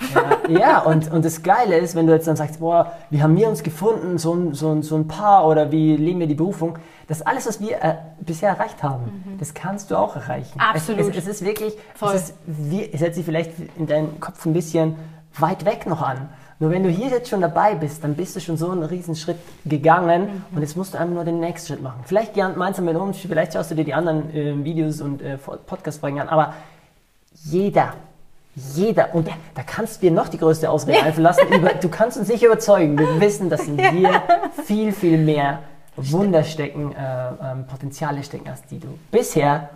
Ja, 0.47 0.59
ja 0.59 0.79
und, 0.79 1.11
und 1.11 1.25
das 1.25 1.43
Geile 1.43 1.77
ist, 1.77 1.95
wenn 1.95 2.07
du 2.07 2.13
jetzt 2.13 2.27
dann 2.27 2.35
sagst, 2.35 2.59
boah, 2.59 2.93
wie 3.09 3.21
haben 3.21 3.35
wir 3.35 3.47
uns 3.47 3.63
gefunden, 3.63 4.17
so 4.17 4.33
ein, 4.33 4.53
so 4.53 4.71
ein, 4.71 4.83
so 4.83 4.95
ein 4.95 5.07
Paar 5.07 5.47
oder 5.47 5.71
wie 5.71 5.95
leben 5.95 6.19
wir 6.19 6.27
die 6.27 6.35
Berufung, 6.35 6.77
das 7.07 7.21
alles, 7.21 7.45
was 7.47 7.59
wir 7.59 7.83
äh, 7.83 7.95
bisher 8.19 8.49
erreicht 8.49 8.81
haben, 8.81 9.23
mhm. 9.25 9.37
das 9.37 9.53
kannst 9.53 9.91
du 9.91 9.95
auch 9.95 10.15
erreichen. 10.15 10.59
Absolut. 10.59 11.01
Es, 11.01 11.07
es, 11.09 11.17
es 11.17 11.27
ist 11.27 11.45
wirklich, 11.45 11.73
Voll. 11.93 12.13
es, 12.13 12.29
ist, 12.29 12.33
wie, 12.45 12.89
es 12.91 13.01
hört 13.01 13.15
sich 13.15 13.25
vielleicht 13.25 13.51
in 13.77 13.87
deinem 13.87 14.19
Kopf 14.19 14.45
ein 14.45 14.53
bisschen 14.53 14.95
weit 15.37 15.65
weg 15.65 15.85
noch 15.85 16.01
an. 16.01 16.29
Nur 16.57 16.71
wenn 16.71 16.83
du 16.83 16.89
hier 16.89 17.09
jetzt 17.09 17.29
schon 17.29 17.41
dabei 17.41 17.75
bist, 17.75 18.03
dann 18.03 18.15
bist 18.15 18.35
du 18.35 18.39
schon 18.39 18.55
so 18.55 18.71
einen 18.71 18.83
riesen 18.83 19.15
Schritt 19.15 19.37
gegangen 19.65 20.21
mhm. 20.21 20.55
und 20.55 20.61
jetzt 20.61 20.77
musst 20.77 20.93
du 20.93 20.97
einfach 20.97 21.13
nur 21.13 21.25
den 21.25 21.41
nächsten 21.41 21.67
Schritt 21.67 21.83
machen. 21.83 21.99
Vielleicht 22.05 22.33
gemeinsam 22.33 22.85
mit 22.85 22.95
uns, 22.95 23.17
vielleicht 23.17 23.53
schaust 23.53 23.71
du 23.71 23.75
dir 23.75 23.83
die 23.83 23.93
anderen 23.93 24.33
äh, 24.33 24.63
Videos 24.63 25.01
und 25.01 25.21
äh, 25.21 25.37
Podcast-Folgen 25.37 26.21
an, 26.21 26.29
aber 26.29 26.53
jeder, 27.43 27.93
jeder, 28.55 29.13
und 29.13 29.27
da 29.27 29.63
kannst 29.63 29.97
du 29.97 30.07
dir 30.07 30.11
noch 30.11 30.29
die 30.29 30.37
größte 30.37 30.69
Ausrede 30.69 31.03
einfallen 31.03 31.23
lassen, 31.23 31.47
über, 31.51 31.73
du 31.73 31.89
kannst 31.89 32.17
uns 32.17 32.29
nicht 32.29 32.43
überzeugen, 32.43 32.97
wir 32.97 33.19
wissen, 33.19 33.49
dass 33.49 33.67
in 33.67 33.77
dir 33.77 34.23
viel, 34.65 34.93
viel 34.93 35.17
mehr 35.17 35.59
Wunder 35.97 36.43
stecken, 36.43 36.93
äh, 36.93 37.27
ähm, 37.41 37.67
Potenziale 37.67 38.23
stecken, 38.23 38.49
als 38.49 38.63
die 38.65 38.79
du 38.79 38.97
bisher 39.11 39.69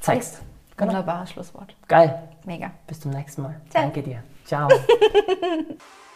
zeigst. 0.00 0.40
Genau. 0.76 0.92
Wunderbares 0.92 1.30
Schlusswort. 1.30 1.74
Geil. 1.88 2.22
Mega. 2.44 2.70
Bis 2.86 3.00
zum 3.00 3.10
nächsten 3.10 3.42
Mal. 3.42 3.60
Ciao. 3.68 3.82
Danke 3.82 4.02
dir. 4.02 4.22
Ciao. 4.44 4.68